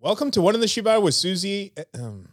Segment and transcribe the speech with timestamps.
[0.00, 1.72] Welcome to One in the Shibai with Susie.
[1.76, 2.28] eh, Um,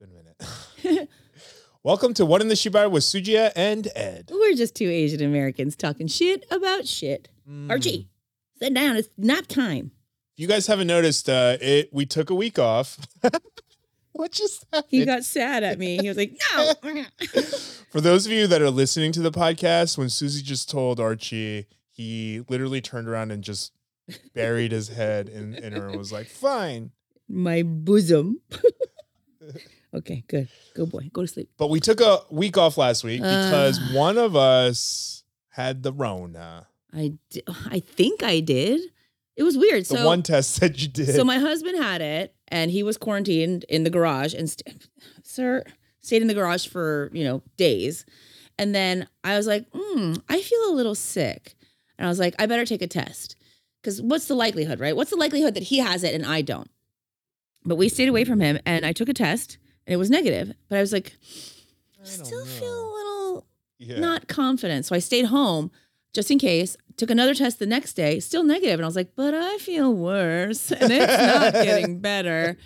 [0.00, 1.08] been a minute.
[1.84, 4.30] Welcome to One in the Shibai with Sujia and Ed.
[4.32, 7.28] We're just two Asian Americans talking shit about shit.
[7.48, 7.70] Mm.
[7.70, 8.08] Archie,
[8.58, 8.96] sit down.
[8.96, 9.92] It's nap time.
[10.36, 12.98] If you guys haven't noticed, uh, it we took a week off.
[14.12, 14.90] what just happened?
[14.90, 15.98] He got sad at me.
[16.00, 17.04] He was like, no.
[17.90, 21.66] For those of you that are listening to the podcast, when Susie just told Archie,
[21.90, 23.72] he literally turned around and just
[24.34, 26.90] buried his head in, in her and was like, fine.
[27.28, 28.40] My bosom.
[29.94, 30.48] okay, good.
[30.74, 31.10] Good boy.
[31.12, 31.50] Go to sleep.
[31.56, 33.92] But we took a week off last week because Uh.
[33.94, 36.66] one of us had the Rona.
[36.94, 38.80] I, di- I think I did.
[39.36, 39.82] It was weird.
[39.86, 41.14] The so, one test said you did.
[41.14, 44.88] so my husband had it and he was quarantined in the garage and st-
[45.22, 45.64] sir
[46.00, 48.04] stayed in the garage for, you know, days.
[48.58, 51.54] And then I was like, hmm, I feel a little sick.
[51.98, 53.36] And I was like, I better take a test.
[53.82, 54.94] Because what's the likelihood, right?
[54.94, 56.70] What's the likelihood that he has it and I don't?
[57.64, 60.54] But we stayed away from him and I took a test and it was negative.
[60.68, 61.16] But I was like,
[62.00, 63.46] I still don't feel a little
[63.78, 63.98] yeah.
[63.98, 64.86] not confident.
[64.86, 65.70] So I stayed home
[66.12, 66.76] just in case.
[66.98, 69.94] Took another test the next day, still negative, and I was like, "But I feel
[69.94, 72.58] worse, and it's not getting better."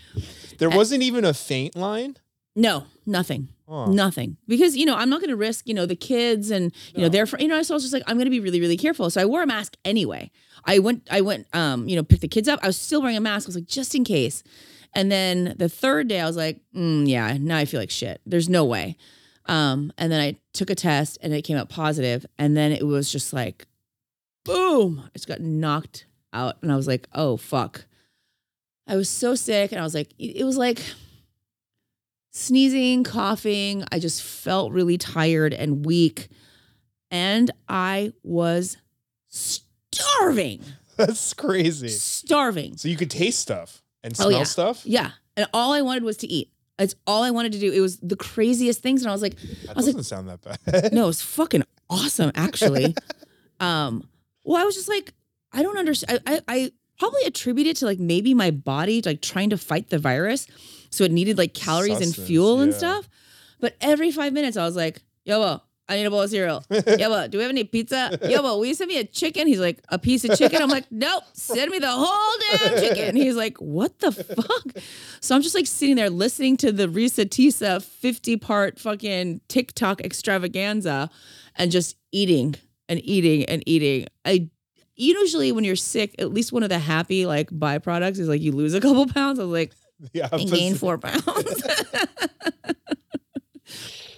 [0.58, 2.16] There wasn't even a faint line.
[2.56, 3.86] No, nothing, Huh.
[3.86, 4.36] nothing.
[4.48, 7.04] Because you know I'm not going to risk you know the kids and you know
[7.04, 7.08] No.
[7.10, 8.76] they're fr- you know so I was just like I'm going to be really really
[8.76, 9.10] careful.
[9.10, 10.32] So I wore a mask anyway.
[10.66, 12.60] I went I went um you know picked the kids up.
[12.62, 13.46] I was still wearing a mask.
[13.46, 14.42] I was like just in case.
[14.94, 18.20] And then the third day I was like, mm, yeah, now I feel like shit.
[18.24, 18.96] There's no way.
[19.44, 22.84] Um, and then I took a test and it came out positive, and then it
[22.84, 23.66] was just like,
[24.44, 27.86] boom, I just got knocked out, and I was like, oh fuck.
[28.88, 30.82] I was so sick, and I was like, it was like
[32.32, 33.84] sneezing, coughing.
[33.92, 36.28] I just felt really tired and weak,
[37.10, 38.78] and I was
[40.02, 40.60] starving,
[40.96, 41.88] That's crazy.
[41.88, 42.76] starving.
[42.76, 44.44] So you could taste stuff and Oh, smell yeah.
[44.44, 44.82] stuff.
[44.86, 46.50] Yeah, and all I wanted was to eat.
[46.78, 47.72] It's all I wanted to do.
[47.72, 49.36] It was the craziest things, and I was like,
[49.66, 50.92] That was like- doesn't sound that bad.
[50.92, 52.94] no, it's fucking awesome, actually.
[53.60, 54.06] um,
[54.44, 55.12] well, I was just like,
[55.52, 56.20] I don't understand.
[56.26, 59.88] I, I, I probably attribute it to like maybe my body like trying to fight
[59.88, 60.46] the virus,
[60.90, 63.08] so it needed like calories and fuel and stuff.
[63.58, 66.64] But every five minutes, I was like, "Yo, I need a bowl of cereal.
[66.70, 68.18] Yo, do we have any pizza?
[68.28, 70.90] Yo, will you send me a chicken?" He's like, "A piece of chicken." I'm like,
[70.90, 74.82] "Nope, send me the whole damn chicken." He's like, "What the fuck?"
[75.20, 80.00] So I'm just like sitting there listening to the Reesa Teesa 50 part fucking TikTok
[80.02, 81.08] extravaganza
[81.54, 82.56] and just eating
[82.88, 84.06] and eating and eating.
[84.24, 84.48] I
[84.96, 88.52] usually when you're sick, at least one of the happy like byproducts is like you
[88.52, 89.38] lose a couple pounds.
[89.38, 89.72] I was like,
[90.12, 91.22] yeah, and gain four pounds.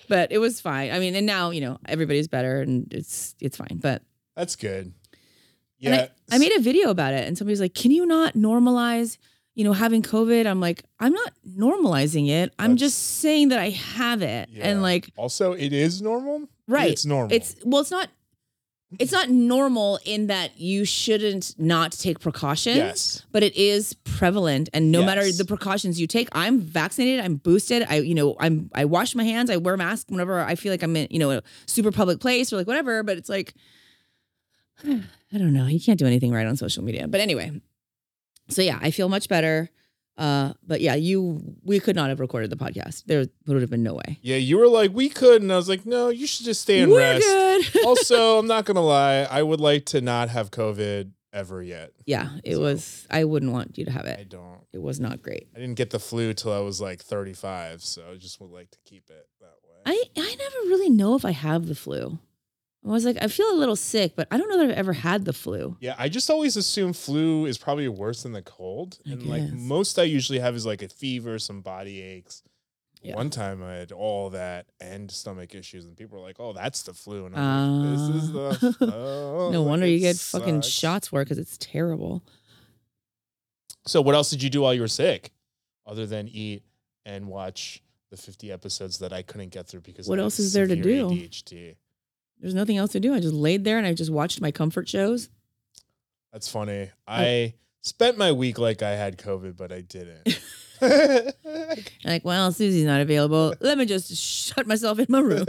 [0.09, 0.91] but it was fine.
[0.91, 3.79] I mean, and now, you know, everybody's better and it's it's fine.
[3.81, 4.03] But
[4.37, 4.93] That's good.
[5.79, 6.09] Yeah.
[6.31, 9.17] I, I made a video about it and somebody's like, Can you not normalize,
[9.55, 10.47] you know, having COVID?
[10.47, 12.53] I'm like, I'm not normalizing it.
[12.59, 14.49] I'm That's- just saying that I have it.
[14.51, 14.69] Yeah.
[14.69, 16.49] And like, also, it is normal.
[16.67, 16.91] right.
[16.91, 17.33] It's normal.
[17.33, 18.09] It's well, it's not
[18.99, 22.77] it's not normal in that you shouldn't not take precautions.
[22.77, 23.23] yes.
[23.33, 24.71] but it is prevalent.
[24.73, 28.71] And no matter the precautions you take i'm vaccinated i'm boosted i you know i'm
[28.75, 31.19] i wash my hands i wear a mask whenever i feel like i'm in you
[31.19, 33.55] know a super public place or like whatever but it's like
[34.85, 35.67] i don't know.
[35.67, 37.09] You can't do anything right on social media.
[37.09, 37.61] But anyway.
[38.49, 39.69] So yeah i feel much better
[40.19, 43.83] uh but yeah you we could not have recorded the podcast there would have been
[43.83, 46.45] no way Yeah, you were like, we could, and I was like, no, you should
[46.45, 47.25] just stay and we're rest.
[47.73, 51.93] good also, I'm not gonna lie, I would like to not have COVID ever yet.
[52.07, 54.19] yeah it So- was i wouldn't want you to have it.
[54.19, 54.61] I don't.
[54.73, 58.03] it was not great I didn't get the flu till I was like 35, so
[58.13, 59.77] I just would like to keep it that way.
[59.87, 62.19] I, I never really know if I have the flu.
[62.89, 64.93] I was like, I feel a little sick, but I don't know that I've ever
[64.95, 65.77] had the flu.
[65.81, 69.53] yeah, I just always assume flu is probably worse than the cold, I and like
[69.53, 72.43] most I usually have is like a fever, some body aches.
[73.01, 73.15] Yeah.
[73.15, 76.83] One time I had all that and stomach issues, and people were like, "Oh, that's
[76.83, 78.87] the flu," and I'm like, "This is the Ah.
[78.93, 82.25] oh, no wonder you get fucking shots for it because it's terrible.
[83.87, 85.31] So, what else did you do while you were sick,
[85.87, 86.63] other than eat
[87.07, 90.67] and watch the 50 episodes that I couldn't get through because What else is there
[90.67, 91.09] to do?
[91.11, 91.77] ADHD.
[92.41, 93.15] There's nothing else to do.
[93.15, 95.29] I just laid there and I just watched my comfort shows.
[96.33, 96.91] That's funny.
[97.07, 100.39] I spent my week like I had COVID, but I didn't.
[102.05, 103.55] Like, well, Susie's not available.
[103.61, 105.45] Let me just shut myself in my room.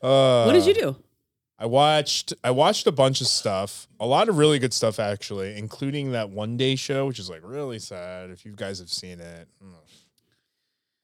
[0.00, 0.96] Uh, what did you do?
[1.58, 5.56] I watched I watched a bunch of stuff, a lot of really good stuff actually,
[5.56, 8.30] including that one day show, which is like really sad.
[8.30, 9.72] If you guys have seen it, mm,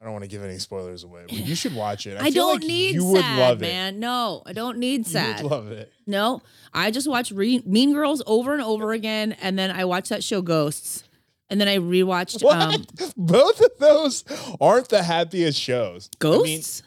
[0.00, 2.16] I don't want to give any spoilers away, but you should watch it.
[2.16, 4.00] I, I, feel don't like need you would sad, love man.
[4.00, 5.06] No, I don't need it.
[5.08, 5.42] You sad.
[5.42, 5.92] would love it.
[6.06, 6.40] No,
[6.72, 10.24] I just watch Re- Mean Girls over and over again, and then I watch that
[10.24, 11.04] show Ghosts,
[11.50, 12.74] And then I rewatched What?
[12.74, 12.84] um,
[13.16, 14.24] Both of those
[14.60, 16.08] aren't the happiest shows.
[16.22, 16.82] I mean, Ghosts,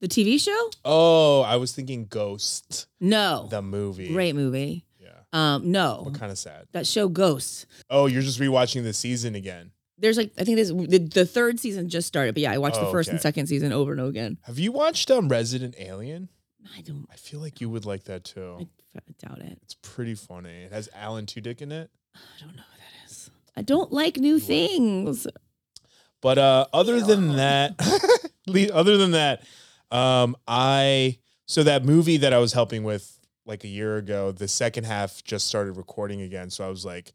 [0.00, 0.70] the TV show.
[0.84, 4.12] oh, I was thinking Ghost, No, the movie.
[4.12, 4.84] great movie.
[5.00, 5.08] Yeah.
[5.32, 6.66] Um, no, What kind of sad?
[6.72, 7.66] that show Ghosts.
[7.90, 9.72] Oh, you're just rewatching the season again.
[9.98, 12.76] There's like I think this the, the third season just started, but yeah, I watched
[12.80, 14.38] the Oh, first and second season over and over again.
[14.42, 16.28] Have you watched um Resident Alien?
[16.76, 18.68] I don't, I feel like you would like that too.
[18.96, 19.58] I doubt it.
[19.62, 20.64] It's pretty funny.
[20.64, 21.90] It has Alan Tudyk in it.
[22.14, 23.30] I don't know what that is.
[23.56, 25.26] I don't like new things.
[26.20, 27.74] But uh, other than that,
[28.72, 29.42] other than that,
[29.90, 34.48] um, I so that movie that I was helping with like a year ago, the
[34.48, 36.50] second half just started recording again.
[36.50, 37.12] So I was like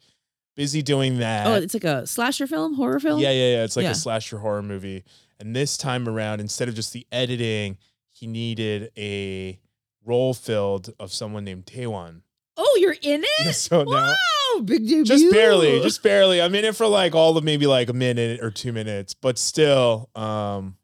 [0.55, 1.47] busy doing that.
[1.47, 3.19] Oh, it's like a slasher film, horror film.
[3.19, 3.63] yeah, yeah, yeah.
[3.63, 3.91] It's like Yeah.
[3.91, 5.03] a slasher horror movie.
[5.39, 7.77] And this time around, instead of just the editing,
[8.11, 9.59] he needed a
[10.05, 12.21] role filled of someone named Taewon.
[12.57, 13.53] Oh, you're in it.
[13.55, 14.13] so now
[14.55, 15.05] Wow, big debut.
[15.05, 16.41] just barely, just barely.
[16.41, 19.37] I'm in it for like all of maybe like a minute or two minutes, but
[19.39, 20.75] still, um,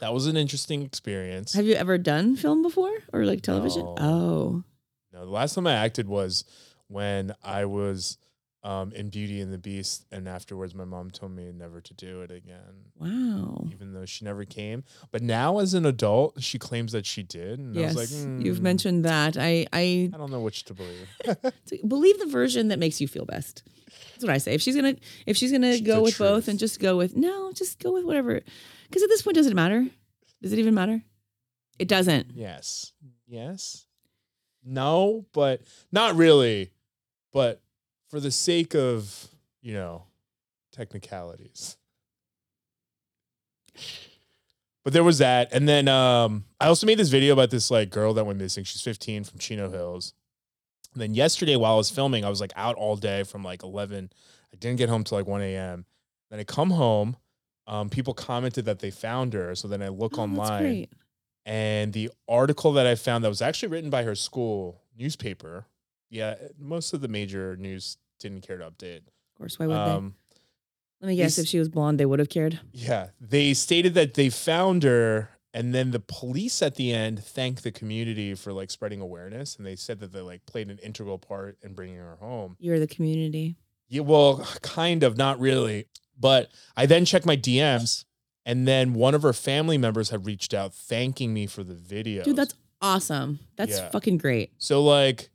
[0.00, 1.54] that was an interesting experience.
[1.54, 3.82] Have you ever done film before or like television?
[3.84, 3.94] No.
[3.98, 4.64] Oh,
[5.12, 6.44] No, the last time I acted was
[6.88, 8.18] when I was
[8.66, 12.22] um, in Beauty and the Beast, and afterwards, my mom told me never to do
[12.22, 13.64] it again, wow.
[13.72, 14.82] even though she never came.
[15.12, 18.44] But now, as an adult, she claims that she did, and Yes, I was like,
[18.44, 19.36] you've "Hmm, mentioned that.
[19.36, 21.08] I I I don't know which to believe.
[21.88, 23.62] believe the version that makes you feel best.
[24.10, 24.54] That's what I say.
[24.54, 24.96] If she's gonna
[25.26, 28.04] if she's gonna It's go with both and just go with no, just go with
[28.04, 28.40] whatever.
[28.88, 29.86] Because at this point, does it matter?
[30.42, 31.02] Does it even matter?
[31.78, 32.32] It doesn't.
[32.34, 32.92] Yes.
[33.28, 33.86] Yes.
[34.64, 36.72] No, but not really.
[37.32, 37.60] But
[38.08, 39.28] for the sake of,
[39.62, 40.04] you know,
[40.72, 41.76] technicalities.
[44.84, 45.48] But there was that.
[45.52, 48.64] And then um I also made this video about this like girl that went missing.
[48.64, 50.14] She's 15 from Chino Hills.
[50.92, 53.62] And then yesterday while I was filming, I was like out all day from like
[53.62, 54.10] 11.
[54.52, 55.84] I didn't get home till like 1 a.m.
[56.30, 57.16] Then I come home.
[57.66, 59.54] Um, people commented that they found her.
[59.56, 60.86] So then I look Oh, online
[61.44, 65.66] and the article that I found that was actually written by her school newspaper.
[66.10, 68.98] Yeah, most of the major news didn't care to update.
[68.98, 70.36] Of course, why would Um, they?
[71.02, 71.38] Let me guess.
[71.38, 72.60] If she was blonde, they would have cared.
[72.72, 77.62] yeah, they stated that they found her, and then the police at the end thanked
[77.64, 81.18] the community for like spreading awareness, and they said that they like played an integral
[81.18, 82.56] part in bringing her home.
[82.58, 83.56] You're the community.
[83.88, 85.86] Yeah, well, kind of, not really.
[86.18, 88.04] But I then checked my DMs,
[88.46, 92.24] and then one of her family members had reached out thanking me for the video.
[92.24, 93.38] Dude, that's awesome.
[93.56, 93.90] That's Yeah.
[93.90, 94.52] fucking great.
[94.58, 95.28] So like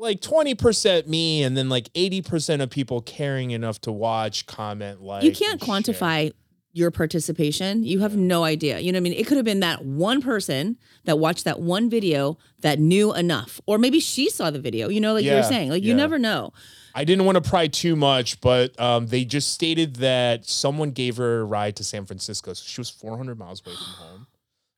[0.00, 5.22] like 20% me and then like 80% of people caring enough to watch, comment, like
[5.22, 5.94] you can't and share.
[5.94, 6.32] quantify
[6.72, 7.82] your participation.
[7.84, 8.20] You have Yeah.
[8.20, 8.78] no idea.
[8.78, 9.12] You know what I mean?
[9.14, 13.60] It could have been that one person that watched that one video that knew enough.
[13.66, 15.70] Or maybe she saw the video, you know, like you were saying.
[15.70, 16.52] Like you never know.
[16.94, 21.18] I didn't want to pry too much, but um, they just stated that someone gave
[21.18, 22.52] her a ride to San Francisco.
[22.52, 24.26] So she was 400 miles away from home.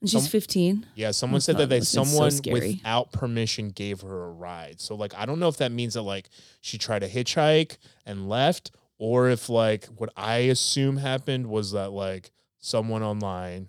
[0.03, 0.87] And she's Some- 15.
[0.97, 2.73] Yeah, someone That's said that not- they that's so someone scary.
[2.75, 4.81] without permission gave her a ride.
[4.81, 6.29] So like I don't know if that means that like
[6.61, 11.93] she tried to hitchhike and left or if like what I assume happened was that
[11.93, 13.69] like someone online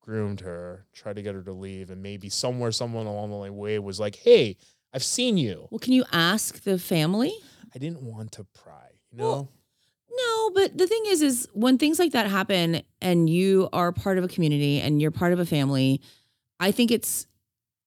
[0.00, 3.78] groomed her, tried to get her to leave and maybe somewhere someone along the way
[3.80, 4.56] was like, "Hey,
[4.92, 7.32] I've seen you." Well, can you ask the family?
[7.74, 9.24] I didn't want to pry, you know?
[9.28, 9.52] Well,
[10.16, 14.18] No, but the thing is, is when things like that happen and you are part
[14.18, 16.00] of a community and you're part of a family,
[16.58, 17.26] I think it's,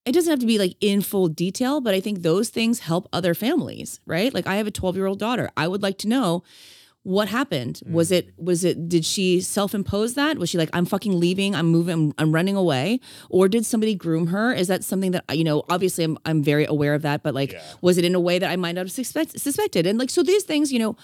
[0.05, 3.07] it doesn't have to be like in full detail, but I think those things help
[3.11, 4.33] other families, right?
[4.33, 5.49] Like I have a 12 year old daughter.
[5.57, 6.43] I would like to know
[7.03, 7.81] what happened.
[7.89, 8.17] Was mm.
[8.17, 10.37] it, was it, did she self impose that?
[10.37, 12.99] Was she like, I'm fucking leaving, I'm moving, I'm, I'm running away?
[13.29, 14.53] Or did somebody groom her?
[14.53, 17.53] Is that something that, you know, obviously I'm, I'm very aware of that, but like,
[17.53, 17.61] Yeah.
[17.81, 19.87] was it in a way that I might not have suspect, suspected?
[19.87, 20.97] And like, so these things, you know,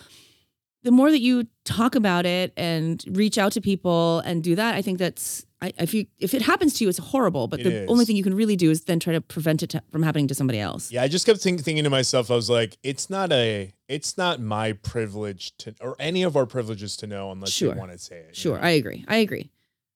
[0.86, 4.76] the more that you talk about it and reach out to people and do that,
[4.76, 7.48] I think that's I, if you if it happens to you, it's horrible.
[7.48, 7.90] But It the is.
[7.90, 10.28] only thing you can really do is then try to prevent it to, from happening
[10.28, 10.92] to somebody else.
[10.92, 14.16] Yeah, I just kept think, thinking to myself, I was like, it's not a, it's
[14.18, 17.74] not my privilege to, or any of our privileges to know unless Sure.
[17.74, 18.28] you want to say it.
[18.30, 18.64] you Sure, know?
[18.64, 19.04] I agree.
[19.08, 19.50] I agree.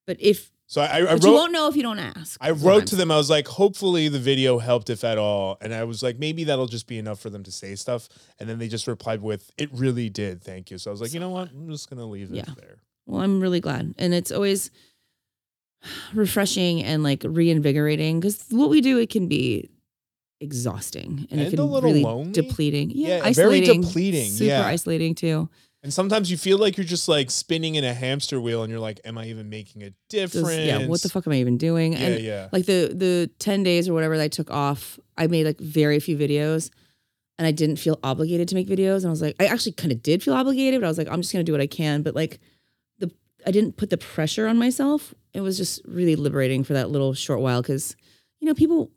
[0.08, 2.38] But if so I, I but you wrote, won't know if you don't ask.
[2.40, 3.10] I wrote to them.
[3.10, 5.58] I was like, hopefully the video helped, if at all.
[5.62, 8.08] And I was like, maybe that'll just be enough for them to say stuff.
[8.40, 11.12] And then they just replied with, "It really did, thank you." So I was like,
[11.12, 11.50] you know what?
[11.50, 12.78] I'm just gonna leave it there.
[13.08, 14.70] Well, I'm really glad, and it's always
[16.14, 19.70] refreshing and like reinvigorating because what we do it can be
[20.42, 22.32] exhausting and, it And can a little really lonely.
[22.32, 22.92] depleting.
[22.92, 24.66] Yeah, Yeah, very depleting, Super yeah.
[24.68, 25.50] isolating too.
[25.82, 28.82] And sometimes you feel like you're just like spinning in a hamster wheel, and you're
[28.82, 31.94] like, "Am I even making a difference?" yeah, what the fuck am I even doing?
[31.94, 32.50] Yeah, and yeah.
[32.52, 36.00] like the the 10 days or whatever that I took off, I made like very
[36.00, 36.70] few videos.
[37.38, 38.98] and I didn't feel obligated to make videos.
[38.98, 41.08] And I was like, I actually kind of did feel obligated, but I was like,
[41.10, 42.02] I'm just gonna do what I can.
[42.04, 42.42] But like
[42.98, 43.10] the
[43.48, 45.14] I didn't put the pressure on myself.
[45.34, 47.96] It was just really liberating for that little short while because,
[48.42, 48.92] you know, people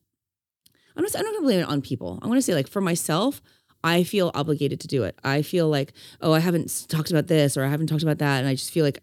[0.96, 2.18] I'm not I'm not gonna blame it on people.
[2.20, 3.40] I'm gonna say like for myself,
[3.84, 5.18] I feel obligated to do it.
[5.24, 8.38] I feel like, oh, I haven't talked about this or I haven't talked about that.
[8.38, 9.02] And I just feel like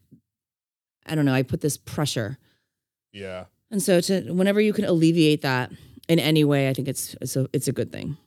[1.05, 2.37] I don't know, I put this pressure.
[3.11, 3.45] Yeah.
[3.71, 5.71] And so to whenever you can alleviate that
[6.07, 8.17] in any way, I think it's it's a it's a good thing.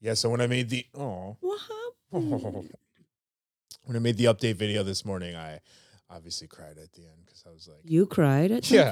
[0.00, 0.14] Yeah.
[0.14, 1.36] So when I made the oh
[2.10, 5.60] when I made the update video this morning, I
[6.08, 8.90] obviously cried at the end because I was like, You cried at Yeah.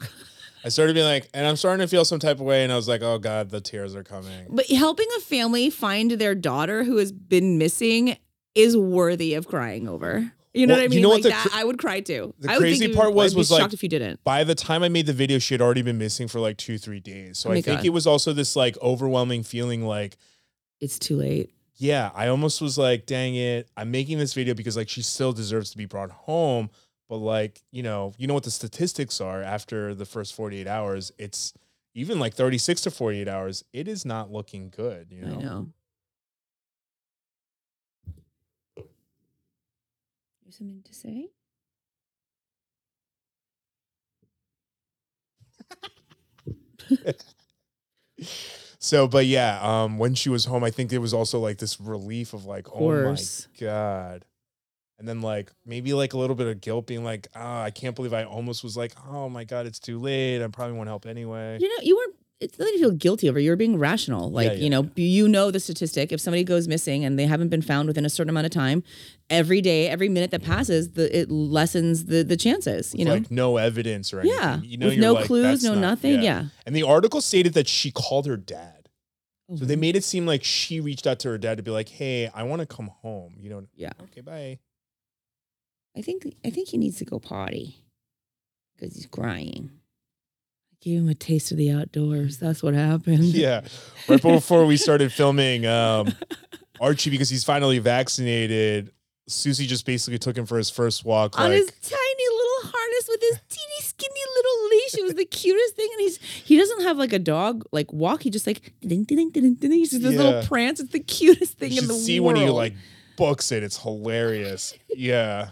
[0.66, 2.76] I started being like, and I'm starting to feel some type of way, and I
[2.76, 4.46] was like, oh god, the tears are coming.
[4.50, 8.16] But helping a family find their daughter who has been missing
[8.56, 10.32] is worthy of crying over.
[10.54, 11.02] You know Well, what I you mean?
[11.02, 12.34] know what like the that, I would cry too.
[12.40, 14.24] the I crazy think you part was- was like- if you didn't.
[14.24, 16.78] By the time I made the video, she had already been missing for like two,
[16.78, 17.38] three days.
[17.38, 17.84] So Oh I think God.
[17.86, 20.16] it was also this like overwhelming feeling like,
[20.80, 21.50] It's too late.
[21.76, 25.32] yeah, I almost was like, dang it, I'm making this video because like she still
[25.34, 26.70] deserves to be brought home.
[27.08, 31.12] But like, you know, you know what the statistics are after the first 48 hours,
[31.18, 31.52] it's
[31.94, 35.38] even like 36 to 48 hours, it is not looking good, you know.
[35.38, 35.68] I know.
[40.44, 41.28] You something to say?
[48.78, 51.80] So, but yeah, um, when she was home, I think there was also like this
[51.80, 53.16] relief of like, oh my
[53.58, 54.24] god,
[54.98, 57.94] and then like maybe like a little bit of guilt, being like, ah, I can't
[57.94, 60.42] believe I almost was like, oh my god, it's too late.
[60.42, 61.58] I probably won't help anyway.
[61.60, 62.14] You know, you weren't.
[62.38, 63.38] It's nothing to feel guilty over.
[63.38, 64.30] You're being rational.
[64.30, 66.12] Like yeah, you know, you know the statistic.
[66.12, 68.82] If somebody goes missing and they haven't been found within a certain amount of time,
[69.30, 72.92] every day, every minute that passes, the it lessens the the chances.
[72.94, 74.38] You With, know, like no evidence or anything.
[74.38, 76.22] yeah, you know, no like, clues, no not-" nothing.
[76.22, 76.44] Yeah.
[76.66, 78.90] And the article stated that she called her dad.
[79.56, 79.80] So they Mhm.
[79.80, 82.42] made it seem like she reached out to her dad to be like, hey, I
[82.42, 83.36] want to come home.
[83.40, 83.92] You know, Yeah.
[84.02, 84.58] okay, bye.
[85.96, 87.82] I think I think he needs to go potty
[88.76, 89.70] because he's crying.
[90.72, 92.38] I gave him a taste of the outdoors.
[92.38, 93.24] That's what happened.
[93.24, 93.62] yeah.
[94.08, 96.12] Right before we started filming, um,
[96.80, 98.92] Archie, because he's finally vaccinated,
[99.28, 101.38] Susie just basically took him for his first walk.
[101.38, 104.94] on like, his tiny little harness with his teeny skinny little leash.
[104.98, 105.88] It was the cutest thing.
[105.92, 108.22] And he's he doesn't have like a dog like walk.
[108.22, 109.72] He just like ding, ding, ding, ding, ding.
[109.72, 110.22] he's just this Yeah.
[110.22, 110.78] little prance.
[110.78, 112.36] It's the cutest thing you in the see world.
[112.36, 112.74] See when he like
[113.16, 113.62] books it.
[113.62, 114.74] It's hilarious.
[114.94, 115.48] yeah,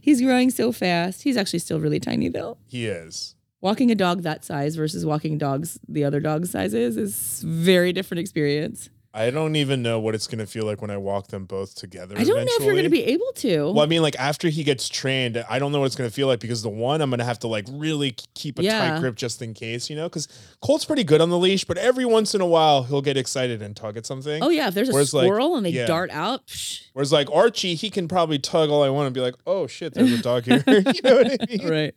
[0.00, 1.22] he's growing so fast.
[1.22, 2.58] He's actually still really tiny though.
[2.66, 3.34] he is.
[3.60, 8.20] Walking a dog that size versus walking dogs the other dog sizes is very different
[8.20, 8.90] experience.
[9.16, 12.16] I don't even know what it's gonna feel like when I walk them both together.
[12.18, 13.70] I don't know if you're going to be able to.
[13.70, 16.26] Well, I mean, like after he gets trained, I don't know what it's gonna feel
[16.26, 18.90] like because the one I'm gonna have to like really keep a Yeah.
[18.90, 20.08] tight grip just in case, you know.
[20.08, 20.26] Because
[20.60, 23.62] Colt's pretty good on the leash, but every once in a while he'll get excited
[23.62, 24.42] and tug at something.
[24.42, 25.86] oh yeah, if there's a Whereas, like, and they yeah.
[25.86, 29.20] dart out, psh, Whereas like Archie, he can probably tug all I want and be
[29.20, 30.64] like, oh shit, there's a dog here.
[30.66, 31.68] you know what I mean?
[31.70, 31.94] right.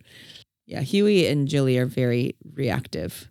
[0.68, 3.28] Yeah, Huey and Jilly are very reactive.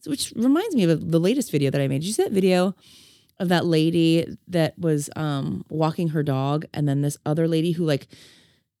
[0.00, 2.00] So, which reminds me of the latest video that I made.
[2.00, 2.74] Did you see that video
[3.38, 7.84] of that lady that was um, walking her dog, and then this other lady who
[7.84, 8.06] like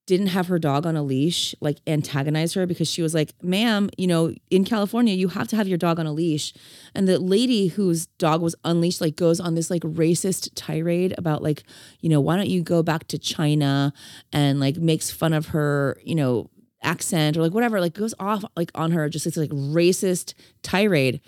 [0.06, 3.88] didn't have her dog on a leash, like antagonized her because she was like, "Ma'am,
[3.96, 6.52] you know, in California, you have to have your dog on a leash."
[6.94, 11.42] And the lady whose dog was unleashed like goes on this like racist tirade about
[11.42, 11.62] like,
[12.00, 13.92] you know, why don't you go back to China
[14.32, 16.50] and like makes fun of her, you know,
[16.82, 21.20] accent or like whatever, like goes off like on her, just this like racist tirade,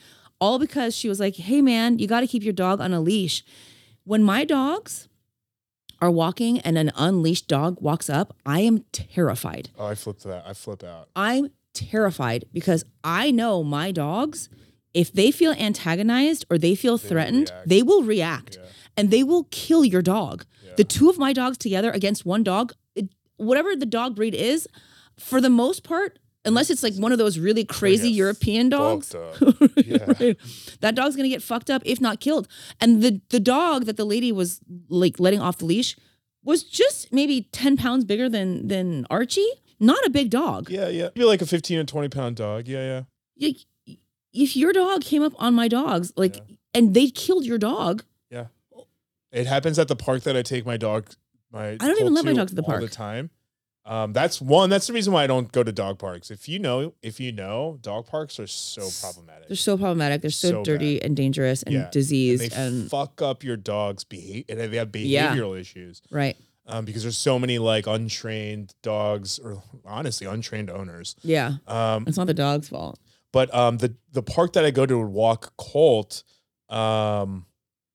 [0.45, 3.01] all because she was like, hey man, you got to keep your dog on a
[3.01, 3.43] leash.
[4.05, 5.09] When my dogs
[6.01, 9.71] are walking and an unleashed dog walks up, I am terrified.
[9.79, 10.43] Oh, I flip that.
[10.47, 11.09] I flip out.
[11.17, 14.49] I'm terrified because I know my dogs,
[14.93, 18.69] if they feel antagonized or they feel They threatened, they will react Yeah.
[18.99, 20.45] and they will kill your dog.
[20.65, 20.73] Yeah.
[20.77, 23.09] The two of my dogs together against one dog, it,
[23.39, 24.69] whatever the dog breed is,
[25.19, 29.15] for the most part, unless it's like one of those really crazy get European dogs.
[29.77, 30.05] Yeah.
[30.21, 30.37] right,
[30.81, 32.49] that dog's gonna get fucked up if not killed.
[32.81, 35.97] And the the dog that the lady was like letting off the leash
[36.43, 39.47] was just maybe ten pounds bigger than than Archie.
[39.81, 40.71] Not a big dog.
[40.71, 41.09] Yeah, yeah.
[41.15, 42.69] Maybe like a 15 or 20 pound dog.
[42.69, 43.47] Yeah, yeah.
[43.49, 43.57] Like,
[44.33, 46.43] if your dog came up on my dogs, like, Yeah.
[46.75, 48.47] and they killed your dog, Yeah.
[49.33, 51.11] It happens at the park that I take my dog.
[51.51, 53.31] My I don't even let my dog to the park all the time.
[53.87, 54.71] Um, that's one.
[54.71, 56.31] That's the reason why I don't go to dog parks.
[56.31, 59.49] If you know, if you know, dog parks are so problematic.
[59.49, 60.23] they're so problematic.
[60.23, 61.83] They're so, So dirty and dangerous and Yeah.
[61.83, 64.45] And diseased they and, fuck up your dog's behavior.
[64.49, 65.35] And they have Yeah.
[65.35, 66.35] behavioral issues right.
[66.67, 71.15] um, because there's so many like untrained dogs, or honestly untrained owners.
[71.23, 72.99] Yeah, Um, it's not the dog's fault.
[73.33, 76.23] But um, the the park that I go to to walk Colt,
[76.71, 77.47] um,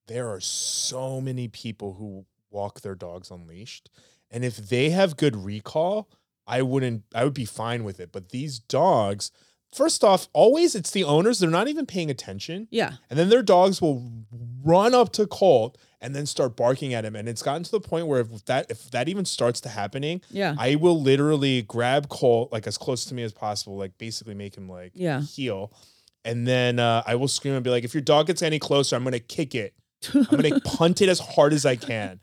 [0.07, 3.89] there are so many people who walk their dogs unleashed.
[4.31, 6.09] And if they have good recall,
[6.47, 8.11] I wouldn't I would be fine with it.
[8.11, 9.31] But these dogs,
[9.73, 12.67] first off, always it's the owners, they're not even paying attention.
[12.71, 12.93] Yeah.
[13.09, 14.11] And then their dogs will
[14.63, 17.15] run up to Colt and then start barking at him.
[17.15, 20.21] And it's gotten to the point where if that if that even starts to happening,
[20.31, 20.55] Yeah.
[20.57, 24.55] I will literally grab Colt like as close to me as possible, like basically make
[24.55, 25.21] him like Yeah.
[25.21, 25.71] heel.
[26.25, 28.95] And then uh, I will scream and be like, if your dog gets any closer,
[28.95, 29.73] I'm gonna kick it.
[30.13, 32.19] I'm gonna punt it as hard as I can.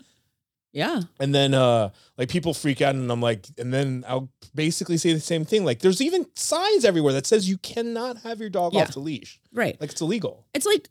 [0.73, 1.01] Yeah.
[1.21, 5.13] And then uh like people freak out and I'm like, and then I'll basically say
[5.13, 5.65] the same thing.
[5.65, 8.83] Like there's even signs everywhere that says you cannot have your dog Yeah.
[8.83, 9.41] off the leash.
[9.53, 9.81] Right.
[9.81, 10.47] Like it's illegal.
[10.55, 10.89] it's like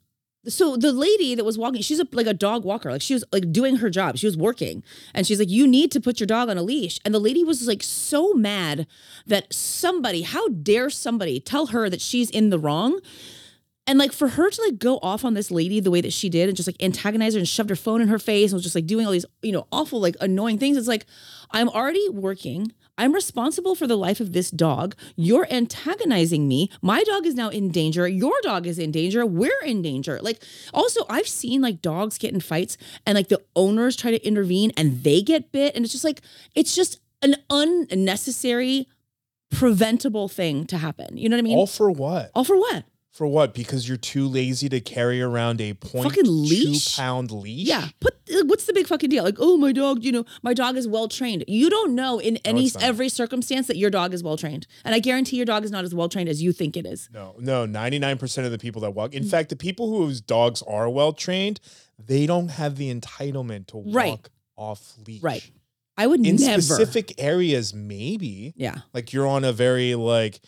[0.47, 3.23] so the lady that was walking she's a, like a dog walker like she was
[3.31, 6.27] like doing her job she was working and she's like you need to put your
[6.27, 8.85] dog on a leash and the lady was like so mad
[9.25, 12.99] that somebody how dare somebody tell her that she's in the wrong
[13.87, 16.29] and like for her to like go off on this lady the way that she
[16.29, 18.63] did and just like antagonize her and shoved her phone in her face and was
[18.63, 21.05] just like doing all these you know awful like annoying things it's like
[21.51, 24.95] i'm already working I'm responsible for the life of this dog.
[25.15, 26.69] You're antagonizing me.
[26.81, 28.07] My dog is now in danger.
[28.07, 29.25] Your dog is in danger.
[29.25, 30.19] We're in danger.
[30.21, 30.41] Like,
[30.73, 34.71] also, I've seen like dogs get in fights and like the owners try to intervene
[34.77, 35.75] and they get bit.
[35.75, 36.21] And it's just like,
[36.53, 38.87] it's just an unnecessary,
[39.51, 41.17] preventable thing to happen.
[41.17, 41.57] You know what I mean?
[41.57, 42.31] All for what?
[42.33, 42.85] All for what?
[43.15, 43.53] For what?
[43.53, 46.97] Because you're too lazy to carry around a point Fucking two leash?
[46.97, 47.65] pound leash.
[47.65, 47.87] Yeah.
[48.01, 49.23] Put what's the big fucking deal?
[49.23, 51.45] Like, oh, my dog, you know, my dog is well trained.
[51.47, 52.83] You don't know in any it's not.
[52.83, 54.67] every circumstance that your dog is well trained.
[54.83, 57.07] And I guarantee your dog is not as well trained as you think it is.
[57.13, 59.13] No, no, 99% of the people that walk.
[59.13, 61.61] In fact, the people whose dogs are well trained,
[61.97, 64.09] they don't have the entitlement to Right.
[64.09, 65.23] walk off leash.
[65.23, 65.49] Right.
[65.97, 66.61] I would In never.
[66.61, 68.53] specific areas, maybe.
[68.57, 68.79] yeah.
[68.93, 70.41] Like you're on a very like,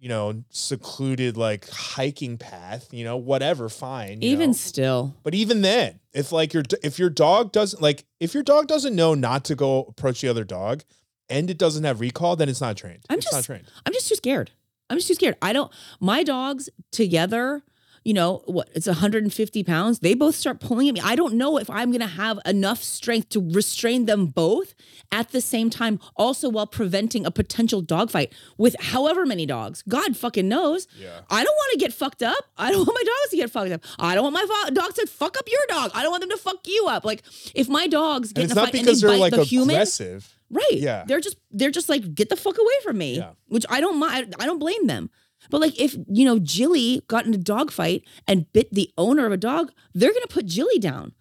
[0.00, 4.22] you know, secluded like hiking path, you know, whatever, fine.
[4.22, 4.54] you Even know.
[4.54, 5.14] still.
[5.22, 8.96] But even then, if like your if your dog doesn't like if your dog doesn't
[8.96, 10.82] know not to go approach the other dog
[11.28, 13.04] and it doesn't have recall, then it's not trained.
[13.10, 13.64] I'm it's not trained.
[13.84, 14.50] I'm just too scared.
[14.88, 15.36] I'm just too scared.
[15.40, 15.70] I don't.
[16.00, 17.62] My dogs together,
[18.04, 18.68] you know what?
[18.74, 19.98] It's 150 pounds.
[19.98, 21.00] They both start pulling at me.
[21.02, 24.74] I don't know if I'm gonna have enough strength to restrain them both
[25.12, 29.82] at the same time, also while preventing a potential dog fight with however many dogs.
[29.88, 30.86] God fucking knows.
[30.98, 31.20] Yeah.
[31.28, 32.44] I don't want to get fucked up.
[32.56, 33.82] I don't want my dogs to get fucked up.
[33.98, 35.90] I don't want my fo- dogs to fuck up your dog.
[35.94, 37.04] I don't want them to fuck you up.
[37.04, 37.22] Like
[37.54, 39.20] if my dogs get And it's in a not fight and because they they're bite
[39.20, 40.34] like the human, aggressive.
[40.50, 40.64] Right.
[40.72, 41.04] Yeah.
[41.06, 43.18] They're just they're just like get the fuck away from me.
[43.18, 43.32] Yeah.
[43.48, 44.34] Which I don't mind.
[44.40, 45.10] I don't blame them.
[45.48, 49.24] But like if you know Jilly got in a dog fight and bit the owner
[49.26, 51.12] of a dog, they're gonna put Jilly down.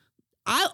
[0.46, 0.68] I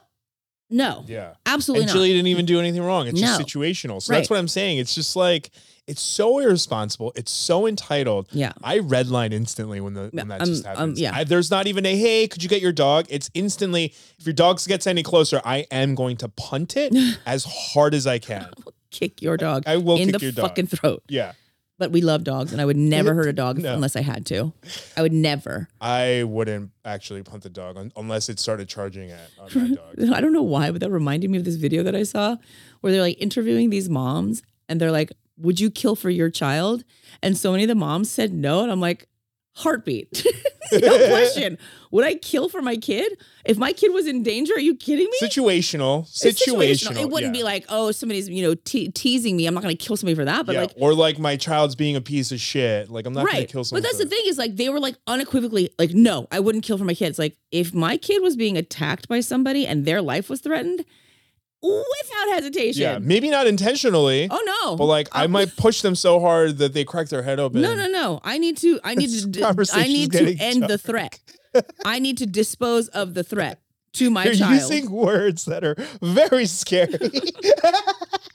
[0.69, 1.33] no, Yeah.
[1.45, 1.93] absolutely and not.
[1.93, 3.07] Jilly didn't even do anything wrong.
[3.07, 4.01] It's just situational.
[4.01, 4.17] So Right.
[4.19, 4.79] that's what I'm saying.
[4.79, 5.51] It's just like
[5.87, 7.11] it's so irresponsible.
[7.15, 8.27] It's so entitled.
[8.31, 8.53] yeah.
[8.63, 10.99] I redline instantly when the when that Um, just um, happens.
[10.99, 11.11] yeah.
[11.15, 13.05] I, there's not even a hey, could you get your dog?
[13.09, 16.91] It's instantly if your dog gets any closer, I am going to punt it
[17.27, 18.49] as hard as I can.
[18.89, 20.47] Kick your dog I will in kick the your dog.
[20.49, 21.03] fucking throat.
[21.07, 21.33] Yeah,
[21.77, 23.73] But we love dogs, and I would never hurt a dog No.
[23.73, 24.53] unless I had to.
[24.95, 25.67] I would never.
[25.81, 30.13] I wouldn't actually punt the dog un- unless it started charging at on my dog.
[30.13, 32.37] I don't know why, but that reminded me of this video that I saw
[32.81, 36.85] where they're like interviewing these moms and they're like, Would you kill for your child?
[37.21, 38.63] And so many of the moms said no.
[38.63, 39.07] And I'm like,
[39.57, 40.25] Heartbeat.
[40.73, 41.57] no question.
[41.91, 43.17] Would I kill for my kid?
[43.45, 45.17] If my kid was in danger, are you kidding me?
[45.21, 46.99] Situational, It's situational.
[46.99, 47.39] It wouldn't yeah.
[47.39, 49.45] be like, oh, somebody's, you know, te- teasing me.
[49.47, 50.45] I'm not going to kill somebody for that.
[50.45, 50.61] But yeah.
[50.61, 52.89] like, or like my child's being a piece of shit.
[52.89, 53.49] Like I'm not gonna right.
[53.49, 56.65] kill But that's the thing is like, they were like unequivocally like, no, I wouldn't
[56.65, 57.17] kill for my kids.
[57.17, 60.83] Like, if my kid was being attacked by somebody and their life was threatened,
[61.65, 62.81] without hesitation.
[62.81, 64.27] Yeah, maybe not intentionally.
[64.29, 64.75] Oh no.
[64.75, 67.61] But like I might push them so hard that they crack their head open.
[67.61, 68.19] No, no, no.
[68.23, 68.79] I need to.
[68.83, 69.27] I need to.
[69.27, 71.19] d- I need to end the threat.
[71.85, 73.61] I need to dispose of the threat
[73.93, 74.53] to my You're child.
[74.53, 76.89] using words that are very scary.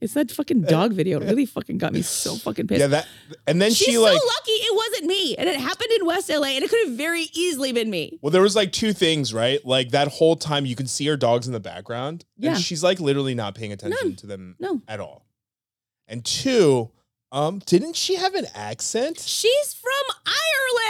[0.00, 1.18] it's that fucking dog video.
[1.20, 2.80] It really fucking got me so fucking pissed.
[2.80, 3.06] yeah, that
[3.46, 6.28] and then She's she so like lucky it wasn't me, and it happened in West
[6.28, 8.18] LA, and it could have very easily been me.
[8.22, 9.64] well, there was like two things, right?
[9.64, 12.24] Like that whole time you can see her dogs in the background.
[12.36, 12.52] Yeah.
[12.52, 14.16] And she's like literally not paying attention None.
[14.16, 14.80] to them No.
[14.88, 15.26] at all.
[16.06, 16.90] And two,
[17.32, 19.20] um, didn't she have an accent?
[19.20, 20.32] She's from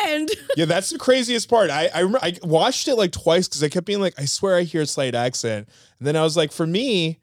[0.05, 0.31] Ireland.
[0.57, 1.71] yeah, that's the craziest part.
[1.71, 4.57] I I, remember, I watched it like twice because I kept being like, I swear
[4.57, 5.69] I hear a slight accent.
[5.99, 7.19] And then I was like, for me,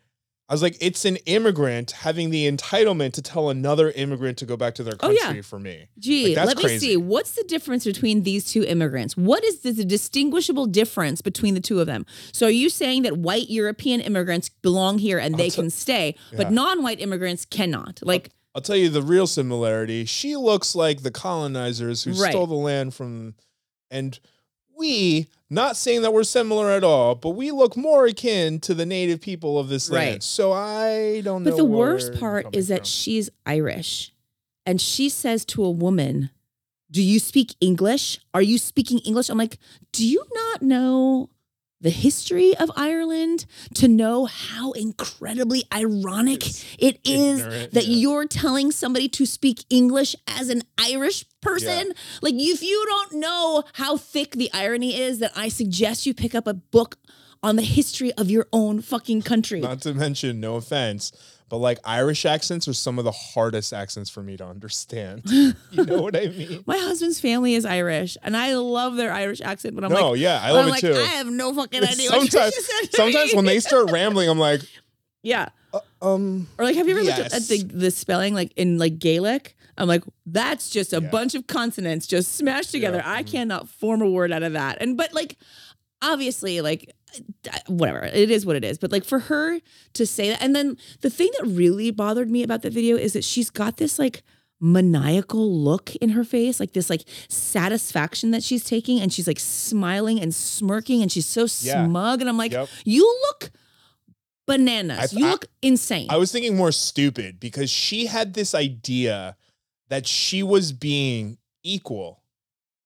[0.47, 4.55] I was like, it's an immigrant having the entitlement to tell another immigrant to go
[4.55, 5.41] back to their country Oh, yeah.
[5.41, 5.87] for me.
[5.97, 6.87] Gee, Like, let me crazy.
[6.89, 6.97] see.
[6.97, 9.17] What's the difference between these two immigrants?
[9.17, 12.05] What is the, distinguishable difference between the two of them?
[12.31, 16.15] So, are you saying that white European immigrants belong here and they t- can stay,
[16.31, 16.37] Yeah.
[16.37, 17.99] but non-white immigrants cannot?
[18.03, 20.05] Like, I'll tell you the real similarity.
[20.05, 22.31] She looks like the colonizers who Right.
[22.31, 23.33] stole the land from,
[23.89, 24.19] and
[24.77, 28.85] we, Not saying that we're similar at all, but we look more akin to the
[28.85, 30.13] native people of this land.
[30.13, 30.23] Right.
[30.23, 31.51] So I don't know.
[31.51, 32.85] But the worst part is that from.
[32.85, 34.11] she's Irish.
[34.65, 36.31] And she says to a woman,
[36.89, 38.19] Do you speak English?
[38.33, 39.29] Are you speaking English?
[39.29, 39.59] I'm like,
[39.91, 41.29] Do you not know
[41.85, 43.45] the history of Ireland
[43.75, 47.97] to know how incredibly ironic It's it is that yeah.
[47.97, 51.93] you're telling somebody to speak English as an Irish person?
[52.23, 56.33] Like, if you don't know how thick the irony is, then I suggest you pick
[56.33, 56.97] up a book
[57.43, 59.59] on the history of your own fucking country.
[59.61, 61.11] Not to mention, no offense,
[61.49, 65.21] but like Irish accents are some of the hardest accents for me to understand.
[65.71, 66.63] you know what I mean?
[66.65, 69.75] My husband's family is Irish, and I love their Irish accent.
[69.75, 70.93] But I'm no, like, yeah, I love I'm it like, too.
[70.95, 72.09] I have no fucking idea.
[72.09, 74.61] sometimes, you said to sometimes when they start rambling, I'm like,
[75.23, 78.77] yeah, uh, um, or like, have you ever looked at the the spelling like in
[78.79, 79.55] like Gaelic?
[79.77, 81.09] I'm like, that's just a Yeah.
[81.09, 82.99] bunch of consonants just smashed together.
[83.05, 83.11] Yeah.
[83.11, 83.27] I Mhm.
[83.31, 84.77] cannot form a word out of that.
[84.79, 85.37] And but like,
[86.11, 86.93] obviously, like
[87.51, 89.59] uh, whatever it is what it is but like for her
[89.93, 93.13] to say that and then the thing that really bothered me about that video is
[93.13, 94.21] that she's got this like
[94.59, 99.39] maniacal look in her face like this like satisfaction that she's taking and she's like
[99.39, 101.85] smiling and smirking and she's so Yeah.
[101.85, 102.67] smug and i'm like Yep.
[102.83, 103.51] you look
[104.45, 108.53] bananas I- you I- look insane I was thinking more stupid because she had this
[108.53, 109.37] idea
[109.89, 112.21] that she was being equal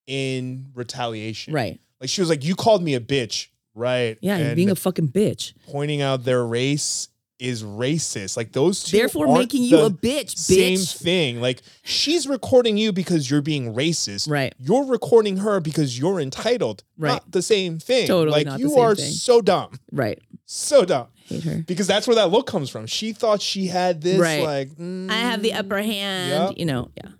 [0.07, 1.53] in retaliation.
[1.53, 4.17] right Like she was like, "You called me a bitch." Right.
[4.21, 7.07] yeah and being a fucking bitch pointing out their race
[7.37, 8.35] is racist.
[8.35, 11.39] Like those two therefore making you a bitch same bitch thing.
[11.39, 14.29] Like she's recording you because you're being racist.
[14.29, 16.83] right You're recording her because you're entitled.
[16.97, 17.11] Right.
[17.11, 18.07] Not the same thing.
[18.07, 19.11] Totally Like not the you are thing.
[19.11, 19.79] so dumb.
[19.93, 21.07] right So dumb.
[21.27, 22.85] hate her Because that's where that look comes from.
[22.87, 24.43] She thought she had this Right.
[24.43, 26.57] like i have the mm, upper hand Yep.
[26.57, 27.11] you know yeah